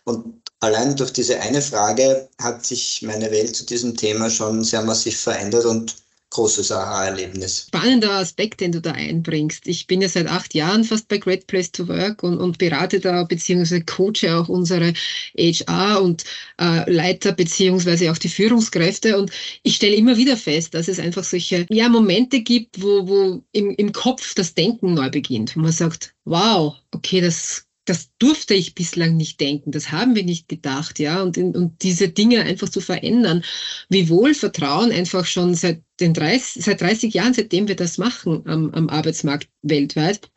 Und 0.04 0.42
allein 0.60 0.96
durch 0.96 1.12
diese 1.12 1.40
eine 1.40 1.62
Frage 1.62 2.28
hat 2.40 2.64
sich 2.64 3.02
meine 3.02 3.30
Welt 3.30 3.56
zu 3.56 3.64
diesem 3.66 3.96
Thema 3.96 4.30
schon 4.30 4.62
sehr 4.64 4.82
massiv 4.82 5.18
verändert 5.20 5.64
und 5.64 5.96
großes 6.30 6.72
Aha-Erlebnis. 6.72 7.66
Spannender 7.68 8.12
Aspekt, 8.12 8.60
den 8.60 8.72
du 8.72 8.80
da 8.80 8.92
einbringst. 8.92 9.66
Ich 9.66 9.86
bin 9.86 10.02
ja 10.02 10.08
seit 10.08 10.26
acht 10.26 10.54
Jahren 10.54 10.84
fast 10.84 11.08
bei 11.08 11.18
Great 11.18 11.46
Place 11.46 11.70
to 11.72 11.88
Work 11.88 12.22
und, 12.22 12.38
und 12.38 12.58
berate 12.58 13.00
da 13.00 13.24
beziehungsweise 13.24 13.84
coache 13.84 14.36
auch 14.36 14.48
unsere 14.48 14.92
HR 15.38 16.02
und 16.02 16.24
äh, 16.60 16.90
Leiter 16.90 17.32
beziehungsweise 17.32 18.10
auch 18.10 18.18
die 18.18 18.28
Führungskräfte 18.28 19.18
und 19.18 19.30
ich 19.62 19.76
stelle 19.76 19.94
immer 19.94 20.16
wieder 20.16 20.36
fest, 20.36 20.74
dass 20.74 20.88
es 20.88 20.98
einfach 20.98 21.24
solche 21.24 21.66
ja, 21.70 21.88
Momente 21.88 22.40
gibt, 22.40 22.82
wo, 22.82 23.06
wo 23.08 23.42
im, 23.52 23.70
im 23.70 23.92
Kopf 23.92 24.34
das 24.34 24.54
Denken 24.54 24.94
neu 24.94 25.10
beginnt, 25.10 25.56
wo 25.56 25.60
man 25.60 25.72
sagt, 25.72 26.14
wow, 26.24 26.74
okay, 26.92 27.20
das 27.20 27.65
das 27.86 28.10
durfte 28.18 28.54
ich 28.54 28.74
bislang 28.74 29.16
nicht 29.16 29.40
denken, 29.40 29.70
das 29.70 29.90
haben 29.90 30.14
wir 30.14 30.24
nicht 30.24 30.48
gedacht, 30.48 30.98
ja, 30.98 31.22
und, 31.22 31.38
und 31.38 31.82
diese 31.82 32.08
Dinge 32.08 32.42
einfach 32.42 32.68
zu 32.68 32.80
verändern, 32.80 33.42
wie 33.88 34.08
wohl 34.08 34.34
Vertrauen 34.34 34.92
einfach 34.92 35.24
schon 35.24 35.54
seit 35.54 35.82
den 36.00 36.12
30, 36.12 36.64
seit 36.64 36.80
30 36.80 37.14
Jahren, 37.14 37.32
seitdem 37.32 37.68
wir 37.68 37.76
das 37.76 37.96
machen 37.96 38.42
am, 38.46 38.70
am 38.72 38.88
Arbeitsmarkt 38.88 39.48
weltweit, 39.62 40.30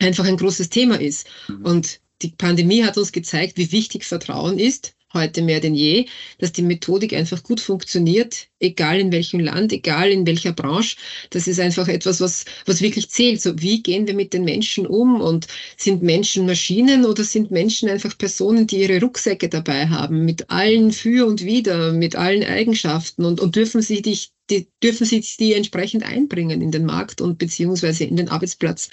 einfach 0.00 0.26
ein 0.26 0.36
großes 0.36 0.68
Thema 0.68 1.00
ist. 1.00 1.28
Mhm. 1.48 1.64
Und 1.64 2.00
die 2.20 2.30
Pandemie 2.30 2.82
hat 2.82 2.98
uns 2.98 3.12
gezeigt, 3.12 3.56
wie 3.56 3.72
wichtig 3.72 4.04
Vertrauen 4.04 4.58
ist 4.58 4.94
heute 5.14 5.42
mehr 5.42 5.60
denn 5.60 5.74
je, 5.74 6.06
dass 6.38 6.52
die 6.52 6.62
Methodik 6.62 7.12
einfach 7.14 7.42
gut 7.42 7.60
funktioniert, 7.60 8.48
egal 8.60 9.00
in 9.00 9.12
welchem 9.12 9.40
Land, 9.40 9.72
egal 9.72 10.10
in 10.10 10.26
welcher 10.26 10.52
Branche. 10.52 10.96
Das 11.30 11.46
ist 11.46 11.60
einfach 11.60 11.88
etwas, 11.88 12.20
was, 12.20 12.44
was 12.66 12.82
wirklich 12.82 13.10
zählt. 13.10 13.40
So, 13.40 13.60
wie 13.60 13.82
gehen 13.82 14.06
wir 14.06 14.14
mit 14.14 14.32
den 14.32 14.44
Menschen 14.44 14.86
um 14.86 15.20
und 15.20 15.46
sind 15.76 16.02
Menschen 16.02 16.46
Maschinen 16.46 17.04
oder 17.04 17.24
sind 17.24 17.50
Menschen 17.50 17.88
einfach 17.88 18.16
Personen, 18.18 18.66
die 18.66 18.82
ihre 18.82 19.00
Rucksäcke 19.00 19.48
dabei 19.48 19.88
haben, 19.88 20.24
mit 20.24 20.50
allen 20.50 20.92
Für 20.92 21.26
und 21.26 21.44
Wider, 21.44 21.92
mit 21.92 22.16
allen 22.16 22.44
Eigenschaften 22.44 23.24
und, 23.24 23.40
und 23.40 23.56
dürfen 23.56 23.82
sie 23.82 24.02
dich 24.02 24.32
die, 24.50 24.66
dürfen 24.82 25.04
sie 25.04 25.20
die 25.38 25.52
entsprechend 25.52 26.04
einbringen 26.04 26.62
in 26.62 26.70
den 26.70 26.86
Markt 26.86 27.20
und 27.20 27.38
beziehungsweise 27.38 28.04
in 28.04 28.16
den 28.16 28.28
Arbeitsplatz, 28.28 28.88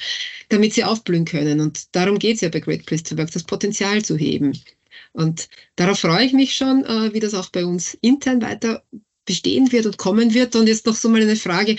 damit 0.49 0.73
sie 0.73 0.83
aufblühen 0.83 1.23
können. 1.25 1.61
Und 1.61 1.95
darum 1.95 2.19
geht 2.19 2.35
es 2.35 2.41
ja 2.41 2.49
bei 2.49 2.59
Great 2.59 2.85
Place 2.85 3.03
to 3.03 3.17
Work, 3.17 3.31
das 3.31 3.43
Potenzial 3.43 4.03
zu 4.03 4.17
heben. 4.17 4.59
Und 5.15 5.47
darauf 5.77 5.99
freue 5.99 6.25
ich 6.25 6.33
mich 6.33 6.55
schon, 6.55 6.83
äh, 6.83 7.13
wie 7.13 7.19
das 7.19 7.33
auch 7.33 7.49
bei 7.49 7.65
uns 7.65 7.97
intern 8.01 8.41
weiter 8.41 8.83
bestehen 9.23 9.71
wird 9.71 9.85
und 9.85 9.97
kommen 9.97 10.33
wird. 10.33 10.55
Und 10.55 10.67
jetzt 10.67 10.85
noch 10.85 10.95
so 10.95 11.09
mal 11.09 11.21
eine 11.21 11.37
Frage. 11.37 11.77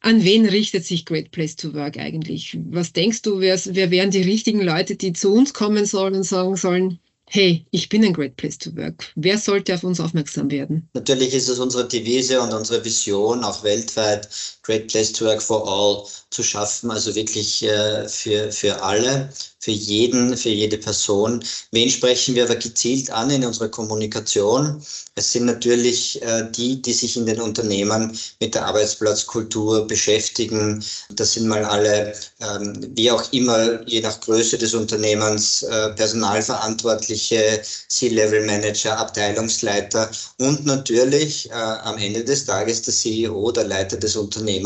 An 0.00 0.24
wen 0.24 0.46
richtet 0.46 0.86
sich 0.86 1.04
Great 1.04 1.30
Place 1.30 1.56
to 1.56 1.74
Work 1.74 1.98
eigentlich? 1.98 2.56
Was 2.70 2.92
denkst 2.92 3.22
du, 3.22 3.40
wer, 3.40 3.60
wer 3.66 3.90
wären 3.90 4.10
die 4.10 4.22
richtigen 4.22 4.62
Leute, 4.62 4.96
die 4.96 5.12
zu 5.12 5.32
uns 5.34 5.52
kommen 5.52 5.84
sollen 5.84 6.14
und 6.14 6.22
sagen 6.22 6.56
sollen, 6.56 7.00
hey, 7.32 7.64
ich 7.70 7.88
bin 7.88 8.04
ein 8.04 8.12
Great 8.12 8.36
Place 8.36 8.58
to 8.58 8.74
Work. 8.76 9.12
Wer 9.14 9.38
sollte 9.38 9.74
auf 9.74 9.84
uns 9.84 10.00
aufmerksam 10.00 10.50
werden? 10.50 10.88
Natürlich 10.94 11.32
ist 11.32 11.48
es 11.48 11.58
unsere 11.60 11.86
Devise 11.86 12.40
und 12.40 12.52
unsere 12.52 12.84
Vision, 12.84 13.44
auch 13.44 13.62
weltweit 13.62 14.28
Great 14.70 14.86
Place 14.86 15.10
to 15.10 15.24
Work 15.24 15.42
for 15.42 15.66
All 15.66 16.06
zu 16.30 16.44
schaffen, 16.44 16.92
also 16.92 17.12
wirklich 17.16 17.64
äh, 17.64 18.08
für, 18.08 18.52
für 18.52 18.80
alle 18.80 19.28
für 19.60 19.70
jeden, 19.72 20.36
für 20.36 20.48
jede 20.48 20.78
Person. 20.78 21.44
Wen 21.70 21.90
sprechen 21.90 22.34
wir 22.34 22.44
aber 22.44 22.56
gezielt 22.56 23.10
an 23.10 23.30
in 23.30 23.44
unserer 23.44 23.68
Kommunikation? 23.68 24.82
Es 25.16 25.32
sind 25.32 25.44
natürlich 25.44 26.20
äh, 26.22 26.50
die, 26.50 26.80
die 26.80 26.94
sich 26.94 27.18
in 27.18 27.26
den 27.26 27.40
Unternehmen 27.40 28.18
mit 28.40 28.54
der 28.54 28.64
Arbeitsplatzkultur 28.64 29.86
beschäftigen. 29.86 30.82
Das 31.10 31.34
sind 31.34 31.46
mal 31.46 31.62
alle, 31.62 32.14
ähm, 32.40 32.90
wie 32.96 33.10
auch 33.10 33.30
immer, 33.32 33.86
je 33.86 34.00
nach 34.00 34.18
Größe 34.20 34.56
des 34.56 34.72
Unternehmens, 34.72 35.62
äh, 35.62 35.90
Personalverantwortliche, 35.90 37.60
C-Level-Manager, 37.88 38.96
Abteilungsleiter 38.96 40.10
und 40.38 40.64
natürlich 40.64 41.50
äh, 41.50 41.52
am 41.52 41.98
Ende 41.98 42.24
des 42.24 42.46
Tages 42.46 42.80
der 42.80 42.94
CEO, 42.94 43.52
der 43.52 43.64
Leiter 43.64 43.98
des 43.98 44.16
Unternehmens, 44.16 44.59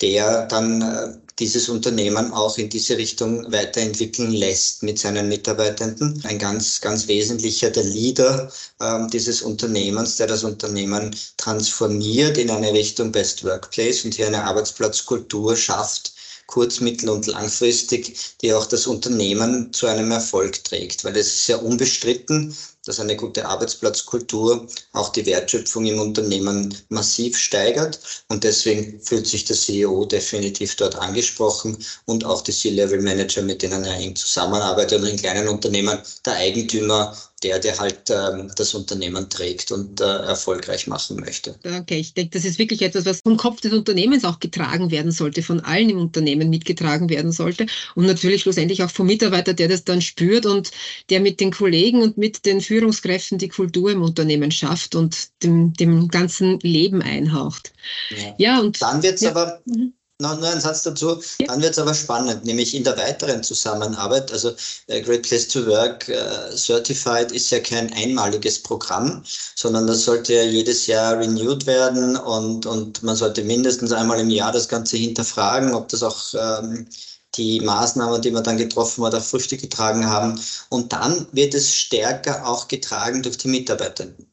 der 0.00 0.46
dann 0.46 0.82
äh, 0.82 1.16
dieses 1.38 1.68
Unternehmen 1.68 2.32
auch 2.32 2.58
in 2.58 2.68
diese 2.68 2.98
Richtung 2.98 3.50
weiterentwickeln 3.50 4.30
lässt 4.30 4.82
mit 4.82 4.98
seinen 4.98 5.28
Mitarbeitenden. 5.28 6.22
Ein 6.24 6.38
ganz, 6.38 6.80
ganz 6.80 7.08
wesentlicher, 7.08 7.70
der 7.70 7.84
Leader 7.84 8.52
äh, 8.78 9.06
dieses 9.12 9.42
Unternehmens, 9.42 10.16
der 10.16 10.26
das 10.26 10.44
Unternehmen 10.44 11.16
transformiert 11.38 12.36
in 12.36 12.50
eine 12.50 12.72
Richtung 12.72 13.10
Best 13.10 13.44
Workplace 13.44 14.04
und 14.04 14.14
hier 14.14 14.26
eine 14.26 14.44
Arbeitsplatzkultur 14.44 15.56
schafft, 15.56 16.12
kurz-, 16.46 16.80
mittel- 16.80 17.08
und 17.08 17.26
langfristig, 17.26 18.16
die 18.42 18.52
auch 18.52 18.66
das 18.66 18.86
Unternehmen 18.86 19.72
zu 19.72 19.86
einem 19.86 20.10
Erfolg 20.10 20.62
trägt. 20.64 21.04
Weil 21.04 21.16
es 21.16 21.28
ist 21.28 21.48
ja 21.48 21.56
unbestritten, 21.56 22.54
dass 22.86 23.00
eine 23.00 23.16
gute 23.16 23.46
Arbeitsplatzkultur 23.46 24.66
auch 24.92 25.10
die 25.10 25.26
Wertschöpfung 25.26 25.86
im 25.86 26.00
Unternehmen 26.00 26.74
massiv 26.88 27.36
steigert. 27.36 28.00
Und 28.28 28.44
deswegen 28.44 29.00
fühlt 29.00 29.26
sich 29.26 29.44
der 29.44 29.56
CEO 29.56 30.04
definitiv 30.06 30.76
dort 30.76 30.96
angesprochen 30.96 31.76
und 32.06 32.24
auch 32.24 32.42
die 32.42 32.52
C-Level-Manager, 32.52 33.42
mit 33.42 33.62
denen 33.62 33.84
er 33.84 33.96
eng 33.96 34.16
zusammenarbeitet 34.16 35.00
und 35.00 35.08
in 35.08 35.16
kleinen 35.16 35.48
Unternehmen 35.48 35.98
der 36.24 36.34
Eigentümer 36.34 37.16
der, 37.42 37.58
der 37.58 37.78
halt 37.78 38.10
ähm, 38.10 38.50
das 38.56 38.74
Unternehmen 38.74 39.28
trägt 39.30 39.72
und 39.72 40.00
äh, 40.00 40.04
erfolgreich 40.04 40.86
machen 40.86 41.18
möchte. 41.20 41.58
Okay, 41.64 41.98
ich 41.98 42.14
denke, 42.14 42.30
das 42.32 42.44
ist 42.44 42.58
wirklich 42.58 42.82
etwas, 42.82 43.06
was 43.06 43.20
vom 43.20 43.36
Kopf 43.36 43.60
des 43.60 43.72
Unternehmens 43.72 44.24
auch 44.24 44.40
getragen 44.40 44.90
werden 44.90 45.10
sollte, 45.10 45.42
von 45.42 45.60
allen 45.60 45.90
im 45.90 45.98
Unternehmen 45.98 46.50
mitgetragen 46.50 47.08
werden 47.08 47.32
sollte 47.32 47.66
und 47.94 48.06
natürlich 48.06 48.42
schlussendlich 48.42 48.82
auch 48.82 48.90
vom 48.90 49.06
Mitarbeiter, 49.06 49.54
der 49.54 49.68
das 49.68 49.84
dann 49.84 50.02
spürt 50.02 50.44
und 50.46 50.70
der 51.08 51.20
mit 51.20 51.40
den 51.40 51.50
Kollegen 51.50 52.02
und 52.02 52.18
mit 52.18 52.44
den 52.44 52.60
Führungskräften 52.60 53.38
die 53.38 53.48
Kultur 53.48 53.90
im 53.90 54.02
Unternehmen 54.02 54.50
schafft 54.50 54.94
und 54.94 55.30
dem, 55.42 55.72
dem 55.74 56.08
ganzen 56.08 56.58
Leben 56.60 57.00
einhaucht. 57.02 57.72
Ja, 58.10 58.34
ja 58.38 58.60
und 58.60 58.82
dann 58.82 59.02
wird 59.02 59.14
es 59.14 59.22
ja. 59.22 59.30
aber 59.30 59.60
mhm. 59.64 59.94
Noch 60.20 60.38
nur 60.38 60.48
ein 60.48 60.60
Satz 60.60 60.82
dazu. 60.82 61.20
Ja. 61.38 61.46
Dann 61.46 61.62
wird 61.62 61.72
es 61.72 61.78
aber 61.78 61.94
spannend, 61.94 62.44
nämlich 62.44 62.74
in 62.74 62.84
der 62.84 62.96
weiteren 62.96 63.42
Zusammenarbeit. 63.42 64.30
Also 64.30 64.52
äh, 64.86 65.00
Great 65.00 65.22
Place 65.22 65.48
to 65.48 65.66
Work 65.66 66.08
äh, 66.08 66.54
Certified 66.54 67.32
ist 67.32 67.50
ja 67.50 67.60
kein 67.60 67.92
einmaliges 67.92 68.62
Programm, 68.62 69.24
sondern 69.56 69.86
das 69.86 70.04
sollte 70.04 70.34
ja 70.34 70.42
jedes 70.42 70.86
Jahr 70.86 71.18
renewed 71.18 71.66
werden 71.66 72.16
und, 72.16 72.66
und 72.66 73.02
man 73.02 73.16
sollte 73.16 73.42
mindestens 73.42 73.92
einmal 73.92 74.20
im 74.20 74.30
Jahr 74.30 74.52
das 74.52 74.68
Ganze 74.68 74.96
hinterfragen, 74.96 75.74
ob 75.74 75.88
das 75.88 76.02
auch 76.02 76.34
ähm, 76.34 76.86
die 77.36 77.60
Maßnahmen, 77.60 78.20
die 78.20 78.32
wir 78.32 78.42
dann 78.42 78.58
getroffen 78.58 79.04
hat, 79.04 79.14
auch 79.14 79.22
Früchte 79.22 79.56
getragen 79.56 80.06
haben. 80.06 80.40
Und 80.68 80.92
dann 80.92 81.26
wird 81.32 81.54
es 81.54 81.74
stärker 81.74 82.46
auch 82.46 82.68
getragen 82.68 83.22
durch 83.22 83.38
die 83.38 83.48
Mitarbeitenden. 83.48 84.29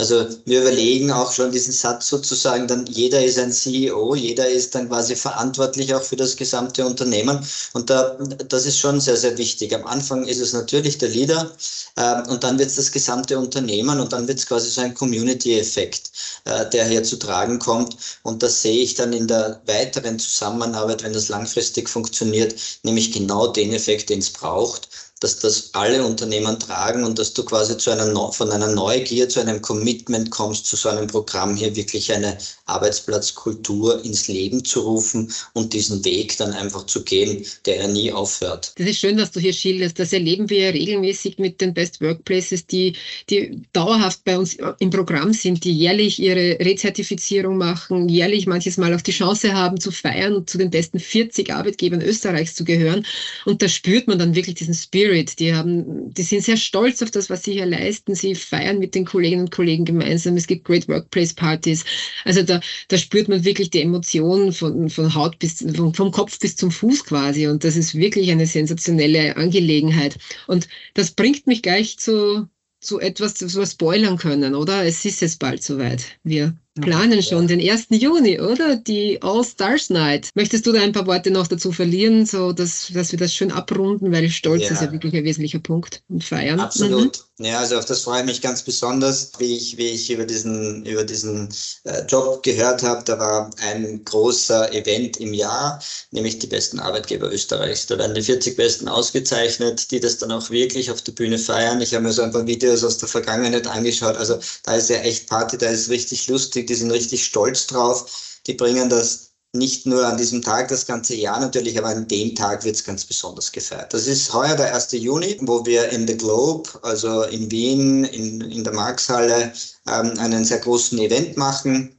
Also 0.00 0.28
wir 0.44 0.60
überlegen 0.60 1.10
auch 1.10 1.32
schon 1.32 1.50
diesen 1.50 1.72
Satz 1.72 2.08
sozusagen, 2.08 2.68
dann 2.68 2.86
jeder 2.86 3.24
ist 3.24 3.36
ein 3.36 3.50
CEO, 3.50 4.14
jeder 4.14 4.48
ist 4.48 4.72
dann 4.76 4.88
quasi 4.88 5.16
verantwortlich 5.16 5.92
auch 5.92 6.02
für 6.02 6.14
das 6.14 6.36
gesamte 6.36 6.86
Unternehmen. 6.86 7.44
Und 7.72 7.90
da, 7.90 8.16
das 8.48 8.64
ist 8.66 8.78
schon 8.78 9.00
sehr, 9.00 9.16
sehr 9.16 9.36
wichtig. 9.38 9.74
Am 9.74 9.84
Anfang 9.88 10.24
ist 10.24 10.38
es 10.38 10.52
natürlich 10.52 10.98
der 10.98 11.08
Leader 11.08 11.50
äh, 11.96 12.22
und 12.28 12.44
dann 12.44 12.60
wird 12.60 12.68
es 12.68 12.76
das 12.76 12.92
gesamte 12.92 13.36
Unternehmen 13.40 13.98
und 13.98 14.12
dann 14.12 14.28
wird 14.28 14.38
es 14.38 14.46
quasi 14.46 14.70
so 14.70 14.82
ein 14.82 14.94
Community-Effekt, 14.94 16.12
äh, 16.44 16.70
der 16.70 16.86
hier 16.86 17.02
zu 17.02 17.16
tragen 17.16 17.58
kommt. 17.58 17.96
Und 18.22 18.44
das 18.44 18.62
sehe 18.62 18.82
ich 18.82 18.94
dann 18.94 19.12
in 19.12 19.26
der 19.26 19.60
weiteren 19.66 20.20
Zusammenarbeit, 20.20 21.02
wenn 21.02 21.12
das 21.12 21.28
langfristig 21.28 21.88
funktioniert, 21.88 22.54
nämlich 22.84 23.10
genau 23.10 23.48
den 23.48 23.72
Effekt, 23.72 24.10
den 24.10 24.20
es 24.20 24.30
braucht 24.30 24.88
dass 25.20 25.38
das 25.38 25.70
alle 25.72 26.04
Unternehmen 26.04 26.58
tragen 26.60 27.04
und 27.04 27.18
dass 27.18 27.34
du 27.34 27.44
quasi 27.44 27.76
zu 27.76 27.90
einer, 27.90 28.32
von 28.32 28.50
einer 28.50 28.68
Neugier 28.68 29.28
zu 29.28 29.40
einem 29.40 29.60
Commitment 29.60 30.30
kommst, 30.30 30.66
zu 30.66 30.76
so 30.76 30.88
einem 30.88 31.08
Programm 31.08 31.56
hier 31.56 31.74
wirklich 31.74 32.12
eine 32.12 32.38
Arbeitsplatzkultur 32.66 34.04
ins 34.04 34.28
Leben 34.28 34.64
zu 34.64 34.80
rufen 34.80 35.32
und 35.54 35.72
diesen 35.72 36.04
Weg 36.04 36.36
dann 36.36 36.52
einfach 36.52 36.86
zu 36.86 37.02
gehen, 37.02 37.44
der 37.66 37.76
ja 37.76 37.88
nie 37.88 38.12
aufhört. 38.12 38.72
Das 38.76 38.86
ist 38.86 38.98
schön, 38.98 39.18
was 39.18 39.32
du 39.32 39.40
hier 39.40 39.52
schilderst. 39.52 39.98
Das 39.98 40.12
erleben 40.12 40.48
wir 40.50 40.66
ja 40.66 40.70
regelmäßig 40.70 41.38
mit 41.38 41.60
den 41.60 41.74
Best 41.74 42.00
Workplaces, 42.00 42.66
die, 42.66 42.94
die 43.28 43.62
dauerhaft 43.72 44.22
bei 44.24 44.38
uns 44.38 44.56
im 44.78 44.90
Programm 44.90 45.32
sind, 45.32 45.64
die 45.64 45.72
jährlich 45.72 46.20
ihre 46.20 46.58
Rezertifizierung 46.60 47.56
machen, 47.56 48.08
jährlich 48.08 48.46
manches 48.46 48.76
Mal 48.76 48.94
auch 48.94 49.00
die 49.00 49.12
Chance 49.12 49.52
haben 49.52 49.80
zu 49.80 49.90
feiern 49.90 50.36
und 50.36 50.48
zu 50.48 50.58
den 50.58 50.70
besten 50.70 51.00
40 51.00 51.52
Arbeitgebern 51.52 52.02
Österreichs 52.02 52.54
zu 52.54 52.64
gehören. 52.64 53.04
Und 53.46 53.62
da 53.62 53.68
spürt 53.68 54.06
man 54.06 54.18
dann 54.18 54.34
wirklich 54.34 54.54
diesen 54.54 54.74
Spirit 54.74 55.07
Spirit. 55.08 55.38
Die 55.38 55.54
haben, 55.54 56.12
die 56.12 56.22
sind 56.22 56.44
sehr 56.44 56.56
stolz 56.56 57.02
auf 57.02 57.10
das, 57.10 57.30
was 57.30 57.42
sie 57.42 57.52
hier 57.52 57.66
leisten. 57.66 58.14
Sie 58.14 58.34
feiern 58.34 58.78
mit 58.78 58.94
den 58.94 59.06
Kolleginnen 59.06 59.42
und 59.42 59.50
Kollegen 59.50 59.84
gemeinsam. 59.84 60.36
Es 60.36 60.46
gibt 60.46 60.64
Great 60.64 60.86
Workplace 60.88 61.32
Partys. 61.32 61.84
Also 62.24 62.42
da, 62.42 62.60
da 62.88 62.98
spürt 62.98 63.28
man 63.28 63.44
wirklich 63.44 63.70
die 63.70 63.80
Emotionen 63.80 64.52
von, 64.52 64.90
von 64.90 65.14
Haut 65.14 65.38
bis, 65.38 65.64
vom, 65.74 65.94
vom 65.94 66.10
Kopf 66.10 66.38
bis 66.38 66.56
zum 66.56 66.70
Fuß 66.70 67.04
quasi. 67.04 67.46
Und 67.46 67.64
das 67.64 67.76
ist 67.76 67.94
wirklich 67.94 68.30
eine 68.30 68.46
sensationelle 68.46 69.36
Angelegenheit. 69.36 70.18
Und 70.46 70.68
das 70.94 71.12
bringt 71.12 71.46
mich 71.46 71.62
gleich 71.62 71.98
zu, 71.98 72.46
zu 72.80 73.00
etwas, 73.00 73.34
das 73.34 73.56
wir 73.56 73.66
spoilern 73.66 74.18
können, 74.18 74.54
oder? 74.54 74.84
Es 74.84 75.04
ist 75.04 75.22
jetzt 75.22 75.38
bald 75.38 75.62
soweit. 75.62 76.04
Wir 76.22 76.54
planen 76.80 77.22
schon 77.22 77.46
den 77.46 77.60
1. 77.60 77.86
Juni, 77.90 78.40
oder? 78.40 78.76
Die 78.76 79.20
All 79.22 79.44
Stars 79.44 79.90
Night. 79.90 80.30
Möchtest 80.34 80.66
du 80.66 80.72
da 80.72 80.80
ein 80.80 80.92
paar 80.92 81.06
Worte 81.06 81.30
noch 81.30 81.46
dazu 81.46 81.72
verlieren, 81.72 82.26
so 82.26 82.52
dass, 82.52 82.88
dass 82.92 83.12
wir 83.12 83.18
das 83.18 83.34
schön 83.34 83.52
abrunden, 83.52 84.12
weil 84.12 84.28
Stolz 84.30 84.64
ja. 84.64 84.72
ist 84.72 84.82
ja 84.82 84.92
wirklich 84.92 85.14
ein 85.14 85.24
wesentlicher 85.24 85.58
Punkt 85.58 86.02
und 86.08 86.24
feiern. 86.24 86.60
Absolut. 86.60 87.18
Mhm. 87.18 87.28
Ja, 87.40 87.60
also 87.60 87.78
auf 87.78 87.84
das 87.84 88.02
freue 88.02 88.20
ich 88.20 88.26
mich 88.26 88.40
ganz 88.40 88.62
besonders, 88.62 89.30
wie 89.38 89.56
ich, 89.56 89.76
wie 89.76 89.90
ich 89.90 90.10
über 90.10 90.24
diesen, 90.24 90.84
über 90.84 91.04
diesen 91.04 91.48
äh, 91.84 92.02
Job 92.08 92.42
gehört 92.42 92.82
habe. 92.82 93.04
Da 93.04 93.16
war 93.18 93.50
ein 93.58 94.04
großer 94.04 94.74
Event 94.74 95.18
im 95.18 95.32
Jahr, 95.32 95.80
nämlich 96.10 96.40
die 96.40 96.48
besten 96.48 96.80
Arbeitgeber 96.80 97.32
Österreichs. 97.32 97.86
Da 97.86 97.96
werden 97.96 98.16
die 98.16 98.22
40 98.22 98.56
Besten 98.56 98.88
ausgezeichnet, 98.88 99.92
die 99.92 100.00
das 100.00 100.18
dann 100.18 100.32
auch 100.32 100.50
wirklich 100.50 100.90
auf 100.90 101.02
der 101.02 101.12
Bühne 101.12 101.38
feiern. 101.38 101.80
Ich 101.80 101.94
habe 101.94 102.02
mir 102.04 102.12
so 102.12 102.22
ein 102.22 102.32
paar 102.32 102.46
Videos 102.46 102.82
aus 102.82 102.98
der 102.98 103.08
Vergangenheit 103.08 103.68
angeschaut. 103.68 104.16
Also 104.16 104.40
da 104.64 104.74
ist 104.74 104.90
ja 104.90 104.96
echt 104.96 105.28
Party, 105.28 105.56
da 105.58 105.68
ist 105.68 105.90
richtig 105.90 106.26
lustig 106.26 106.66
die 106.68 106.74
sind 106.74 106.90
richtig 106.90 107.24
stolz 107.24 107.66
drauf. 107.66 108.40
Die 108.46 108.54
bringen 108.54 108.88
das 108.88 109.28
nicht 109.54 109.86
nur 109.86 110.06
an 110.06 110.18
diesem 110.18 110.42
Tag, 110.42 110.68
das 110.68 110.86
ganze 110.86 111.14
Jahr 111.14 111.40
natürlich, 111.40 111.78
aber 111.78 111.88
an 111.88 112.06
dem 112.06 112.34
Tag 112.34 112.64
wird 112.64 112.76
es 112.76 112.84
ganz 112.84 113.04
besonders 113.04 113.50
gefeiert. 113.50 113.94
Das 113.94 114.06
ist 114.06 114.32
heuer 114.32 114.56
der 114.56 114.74
1. 114.74 114.92
Juni, 114.92 115.38
wo 115.40 115.64
wir 115.64 115.88
in 115.88 116.06
The 116.06 116.16
Globe, 116.16 116.68
also 116.82 117.22
in 117.22 117.50
Wien, 117.50 118.04
in, 118.04 118.40
in 118.42 118.62
der 118.62 118.74
Markshalle, 118.74 119.52
ähm, 119.86 120.18
einen 120.18 120.44
sehr 120.44 120.58
großen 120.58 120.98
Event 120.98 121.36
machen 121.36 121.97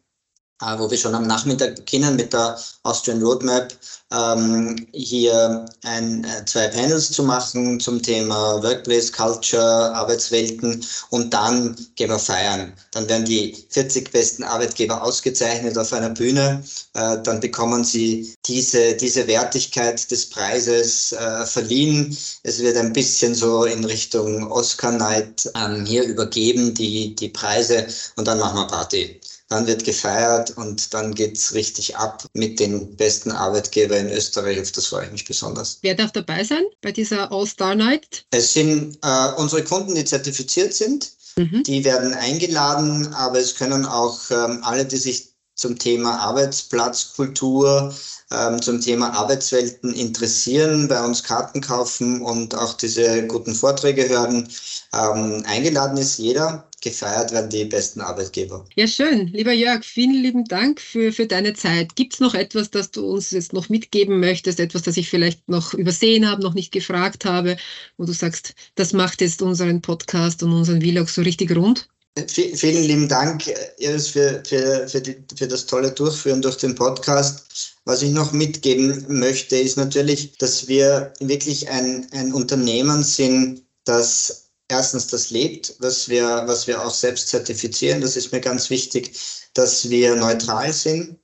wo 0.78 0.90
wir 0.90 0.98
schon 0.98 1.16
am 1.16 1.28
Nachmittag 1.28 1.76
beginnen 1.76 2.16
mit 2.16 2.34
der 2.34 2.58
Austrian 2.84 3.22
Roadmap, 3.22 3.74
ähm, 4.12 4.88
hier 4.92 5.66
ein, 5.84 6.24
äh, 6.24 6.46
zwei 6.46 6.68
Panels 6.68 7.12
zu 7.12 7.24
machen 7.24 7.80
zum 7.80 8.02
Thema 8.02 8.62
Workplace 8.64 9.12
Culture, 9.12 9.94
Arbeitswelten 9.94 10.84
und 11.12 11.34
dann 11.34 11.76
gehen 11.96 12.10
wir 12.10 12.20
feiern. 12.20 12.74
Dann 12.92 13.08
werden 13.08 13.26
die 13.26 13.56
40 13.70 14.12
besten 14.12 14.44
Arbeitgeber 14.44 15.04
ausgezeichnet 15.04 15.78
auf 15.78 15.94
einer 15.94 16.10
Bühne. 16.10 16.64
Äh, 16.96 17.22
dann 17.24 17.40
bekommen 17.40 17.84
sie 17.84 18.34
diese, 18.46 18.96
diese 18.96 19.28
Wertigkeit 19.28 20.10
des 20.10 20.30
Preises 20.30 21.12
äh, 21.12 21.46
verliehen. 21.46 22.18
Es 22.44 22.60
wird 22.60 22.78
ein 22.78 22.94
bisschen 22.94 23.36
so 23.36 23.66
in 23.66 23.86
Richtung 23.86 24.52
Oscar 24.52 24.92
Night 24.92 25.50
ähm, 25.56 25.86
hier 25.86 26.04
übergeben, 26.04 26.74
die, 26.74 27.16
die 27.16 27.30
Preise 27.30 27.88
und 28.16 28.28
dann 28.28 28.40
machen 28.40 28.58
wir 28.58 28.68
Party 28.68 29.20
dann 29.50 29.66
wird 29.66 29.84
gefeiert 29.84 30.52
und 30.52 30.94
dann 30.94 31.14
geht's 31.14 31.54
richtig 31.54 31.98
ab 31.98 32.26
mit 32.34 32.60
den 32.60 32.96
besten 32.96 33.32
Arbeitgebern 33.32 34.08
in 34.08 34.14
Österreich. 34.14 34.60
Auf 34.62 34.72
das 34.72 34.86
freue 34.88 35.06
ich 35.06 35.12
mich 35.12 35.26
besonders. 35.26 35.80
Wer 35.82 35.96
darf 35.96 36.12
dabei 36.12 36.44
sein 36.44 36.64
bei 36.82 36.92
dieser 36.92 37.32
All-Star 37.32 37.76
Night? 37.76 38.26
Es 38.32 38.54
sind 38.54 38.98
äh, 39.04 39.32
unsere 39.38 39.64
Kunden, 39.64 39.96
die 39.96 40.06
zertifiziert 40.06 40.74
sind. 40.74 41.12
Mhm. 41.36 41.64
Die 41.64 41.84
werden 41.84 42.14
eingeladen, 42.14 43.14
aber 43.14 43.40
es 43.40 43.56
können 43.56 43.86
auch 43.86 44.20
ähm, 44.30 44.60
alle, 44.64 44.86
die 44.86 44.98
sich 44.98 45.29
zum 45.60 45.78
Thema 45.78 46.20
Arbeitsplatzkultur, 46.20 47.94
ähm, 48.32 48.62
zum 48.62 48.80
Thema 48.80 49.14
Arbeitswelten 49.14 49.94
interessieren, 49.94 50.88
bei 50.88 51.04
uns 51.04 51.24
Karten 51.24 51.62
kaufen 51.62 52.22
und 52.22 52.56
auch 52.56 52.74
diese 52.74 53.28
guten 53.28 53.54
Vorträge 53.54 54.08
hören. 54.08 54.48
Ähm, 54.94 55.44
eingeladen 55.46 55.98
ist 55.98 56.18
jeder, 56.18 56.68
gefeiert 56.82 57.32
werden 57.32 57.50
die 57.50 57.66
besten 57.66 58.02
Arbeitgeber. 58.02 58.66
Ja, 58.76 58.88
schön. 58.88 59.28
Lieber 59.28 59.52
Jörg, 59.52 59.84
vielen 59.84 60.24
lieben 60.24 60.46
Dank 60.46 60.80
für, 60.80 61.12
für 61.12 61.28
deine 61.28 61.54
Zeit. 61.54 61.96
Gibt 61.96 62.14
es 62.14 62.20
noch 62.20 62.36
etwas, 62.36 62.72
das 62.72 62.92
du 62.92 63.06
uns 63.06 63.32
jetzt 63.32 63.52
noch 63.52 63.68
mitgeben 63.68 64.20
möchtest? 64.20 64.60
Etwas, 64.60 64.84
das 64.84 64.96
ich 64.96 65.10
vielleicht 65.10 65.50
noch 65.50 65.74
übersehen 65.74 66.30
habe, 66.30 66.42
noch 66.42 66.54
nicht 66.54 66.72
gefragt 66.72 67.26
habe, 67.26 67.58
wo 67.98 68.06
du 68.06 68.14
sagst, 68.14 68.54
das 68.76 68.94
macht 68.94 69.22
jetzt 69.22 69.42
unseren 69.42 69.82
Podcast 69.82 70.42
und 70.44 70.54
unseren 70.54 70.82
Vlog 70.82 71.10
so 71.10 71.22
richtig 71.22 71.54
rund? 71.56 71.90
Vielen 72.28 72.84
lieben 72.84 73.08
Dank, 73.08 73.44
Iris, 73.78 74.10
für, 74.10 74.44
für, 74.46 74.88
für, 74.88 75.02
die, 75.02 75.18
für 75.36 75.48
das 75.48 75.66
tolle 75.66 75.92
Durchführen 75.92 76.42
durch 76.42 76.58
den 76.58 76.76
Podcast. 76.76 77.76
Was 77.86 78.02
ich 78.02 78.12
noch 78.12 78.32
mitgeben 78.32 79.06
möchte, 79.08 79.58
ist 79.58 79.78
natürlich, 79.78 80.38
dass 80.38 80.68
wir 80.68 81.14
wirklich 81.20 81.70
ein, 81.70 82.08
ein 82.12 82.34
Unternehmen 82.34 83.04
sind, 83.04 83.64
das 83.86 84.50
erstens 84.70 85.08
das 85.08 85.32
lebt, 85.32 85.76
was 85.80 86.08
wir, 86.08 86.44
was 86.46 86.68
wir 86.68 86.86
auch 86.86 86.94
selbst 86.94 87.30
zertifizieren. 87.30 88.02
Das 88.02 88.16
ist 88.16 88.32
mir 88.32 88.40
ganz 88.40 88.70
wichtig, 88.70 89.18
dass 89.54 89.90
wir 89.90 90.16
neutral 90.16 90.72
sind, 90.72 91.18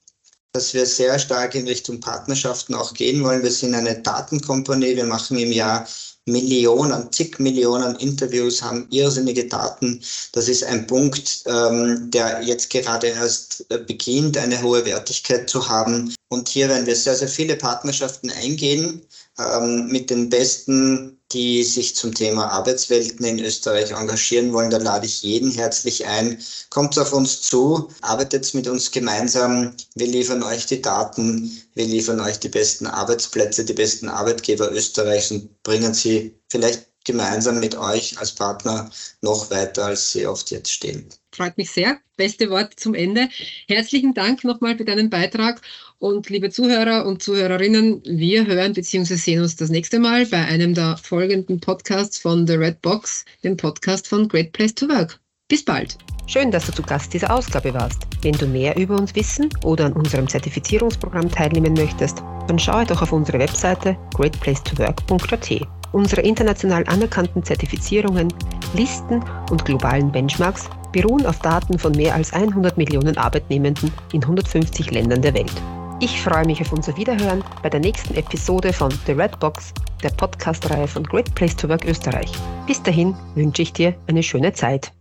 dass 0.51 0.73
wir 0.73 0.85
sehr 0.85 1.19
stark 1.19 1.53
in 1.55 1.67
Richtung 1.67 1.99
Partnerschaften 1.99 2.73
auch 2.73 2.93
gehen 2.93 3.23
wollen. 3.23 3.43
Wir 3.43 3.51
sind 3.51 3.75
eine 3.75 4.01
Datenkompanie. 4.01 4.95
Wir 4.95 5.05
machen 5.05 5.37
im 5.37 5.51
Jahr 5.51 5.87
Millionen, 6.25 7.11
zig 7.11 7.39
Millionen 7.39 7.95
Interviews, 7.97 8.61
haben 8.61 8.87
irrsinnige 8.89 9.47
Daten. 9.47 10.01
Das 10.31 10.47
ist 10.47 10.63
ein 10.63 10.87
Punkt, 10.87 11.43
ähm, 11.45 12.09
der 12.09 12.41
jetzt 12.41 12.69
gerade 12.71 13.07
erst 13.07 13.65
äh, 13.69 13.77
beginnt, 13.77 14.37
eine 14.37 14.61
hohe 14.61 14.83
Wertigkeit 14.85 15.49
zu 15.49 15.67
haben. 15.69 16.13
Und 16.29 16.49
hier 16.49 16.67
werden 16.67 16.87
wir 16.87 16.95
sehr, 16.95 17.15
sehr 17.15 17.27
viele 17.27 17.55
Partnerschaften 17.55 18.31
eingehen, 18.31 19.01
ähm, 19.39 19.87
mit 19.87 20.09
den 20.09 20.29
besten, 20.29 21.14
die 21.31 21.63
sich 21.63 21.95
zum 21.95 22.13
Thema 22.13 22.47
Arbeitswelten 22.49 23.25
in 23.25 23.39
Österreich 23.39 23.91
engagieren 23.91 24.53
wollen. 24.53 24.69
Da 24.69 24.77
lade 24.77 25.05
ich 25.05 25.23
jeden 25.23 25.51
herzlich 25.51 26.05
ein. 26.05 26.39
Kommt 26.69 26.97
auf 26.99 27.13
uns 27.13 27.41
zu, 27.41 27.89
arbeitet 28.01 28.53
mit 28.53 28.67
uns 28.67 28.91
gemeinsam. 28.91 29.75
Wir 29.95 30.07
liefern 30.07 30.43
euch 30.43 30.65
die 30.65 30.81
Daten, 30.81 31.51
wir 31.73 31.85
liefern 31.85 32.19
euch 32.19 32.39
die 32.39 32.49
besten 32.49 32.87
Arbeitsplätze, 32.87 33.65
die 33.65 33.73
besten 33.73 34.07
Arbeitgeber 34.07 34.71
Österreichs 34.71 35.31
und 35.31 35.63
bringen 35.63 35.93
sie 35.93 36.35
vielleicht 36.49 36.85
gemeinsam 37.05 37.59
mit 37.59 37.75
euch 37.75 38.17
als 38.17 38.31
Partner 38.33 38.89
noch 39.21 39.49
weiter, 39.51 39.85
als 39.85 40.11
sie 40.11 40.27
oft 40.27 40.51
jetzt 40.51 40.71
stehen. 40.71 41.07
Freut 41.31 41.57
mich 41.57 41.71
sehr. 41.71 41.99
Beste 42.17 42.49
Worte 42.49 42.75
zum 42.77 42.93
Ende. 42.93 43.29
Herzlichen 43.67 44.13
Dank 44.13 44.43
nochmal 44.43 44.77
für 44.77 44.85
deinen 44.85 45.09
Beitrag. 45.09 45.61
Und 45.97 46.29
liebe 46.29 46.49
Zuhörer 46.49 47.05
und 47.05 47.23
Zuhörerinnen, 47.23 48.01
wir 48.05 48.45
hören 48.45 48.73
bzw. 48.73 49.15
sehen 49.15 49.41
uns 49.41 49.55
das 49.55 49.69
nächste 49.69 49.97
Mal 49.99 50.25
bei 50.25 50.43
einem 50.43 50.73
der 50.73 50.97
folgenden 50.97 51.61
Podcasts 51.61 52.17
von 52.17 52.45
The 52.45 52.55
Red 52.55 52.81
Box, 52.81 53.23
dem 53.43 53.55
Podcast 53.55 54.07
von 54.07 54.27
Great 54.27 54.51
Place 54.51 54.75
to 54.75 54.89
Work. 54.89 55.19
Bis 55.47 55.63
bald. 55.63 55.97
Schön, 56.27 56.51
dass 56.51 56.65
du 56.65 56.73
zu 56.73 56.81
Gast 56.81 57.13
dieser 57.13 57.33
Ausgabe 57.33 57.73
warst. 57.73 58.01
Wenn 58.23 58.33
du 58.33 58.45
mehr 58.45 58.75
über 58.75 58.99
uns 58.99 59.15
wissen 59.15 59.49
oder 59.63 59.85
an 59.85 59.93
unserem 59.93 60.27
Zertifizierungsprogramm 60.27 61.29
teilnehmen 61.31 61.73
möchtest, 61.73 62.17
dann 62.47 62.59
schaue 62.59 62.85
doch 62.85 63.01
auf 63.01 63.13
unsere 63.13 63.39
Webseite 63.39 63.95
greatplacetowork.at. 64.15 65.61
Unsere 65.93 66.21
international 66.21 66.83
anerkannten 66.87 67.43
Zertifizierungen, 67.43 68.33
Listen 68.73 69.23
und 69.49 69.63
globalen 69.63 70.11
Benchmarks 70.11 70.69
beruhen 70.91 71.25
auf 71.25 71.39
Daten 71.39 71.79
von 71.79 71.93
mehr 71.93 72.15
als 72.15 72.33
100 72.33 72.77
Millionen 72.77 73.17
Arbeitnehmenden 73.17 73.93
in 74.11 74.21
150 74.21 74.91
Ländern 74.91 75.21
der 75.21 75.33
Welt. 75.35 75.53
Ich 76.01 76.21
freue 76.21 76.45
mich 76.45 76.59
auf 76.61 76.73
unser 76.73 76.97
Wiederhören 76.97 77.41
bei 77.63 77.69
der 77.69 77.79
nächsten 77.79 78.15
Episode 78.15 78.73
von 78.73 78.91
The 79.05 79.13
Red 79.13 79.39
Box, 79.39 79.73
der 80.03 80.09
Podcast-Reihe 80.09 80.87
von 80.87 81.03
Great 81.03 81.33
Place 81.35 81.55
to 81.55 81.69
Work 81.69 81.85
Österreich. 81.85 82.31
Bis 82.67 82.83
dahin 82.83 83.15
wünsche 83.33 83.61
ich 83.61 83.71
dir 83.71 83.95
eine 84.07 84.21
schöne 84.21 84.51
Zeit. 84.51 84.91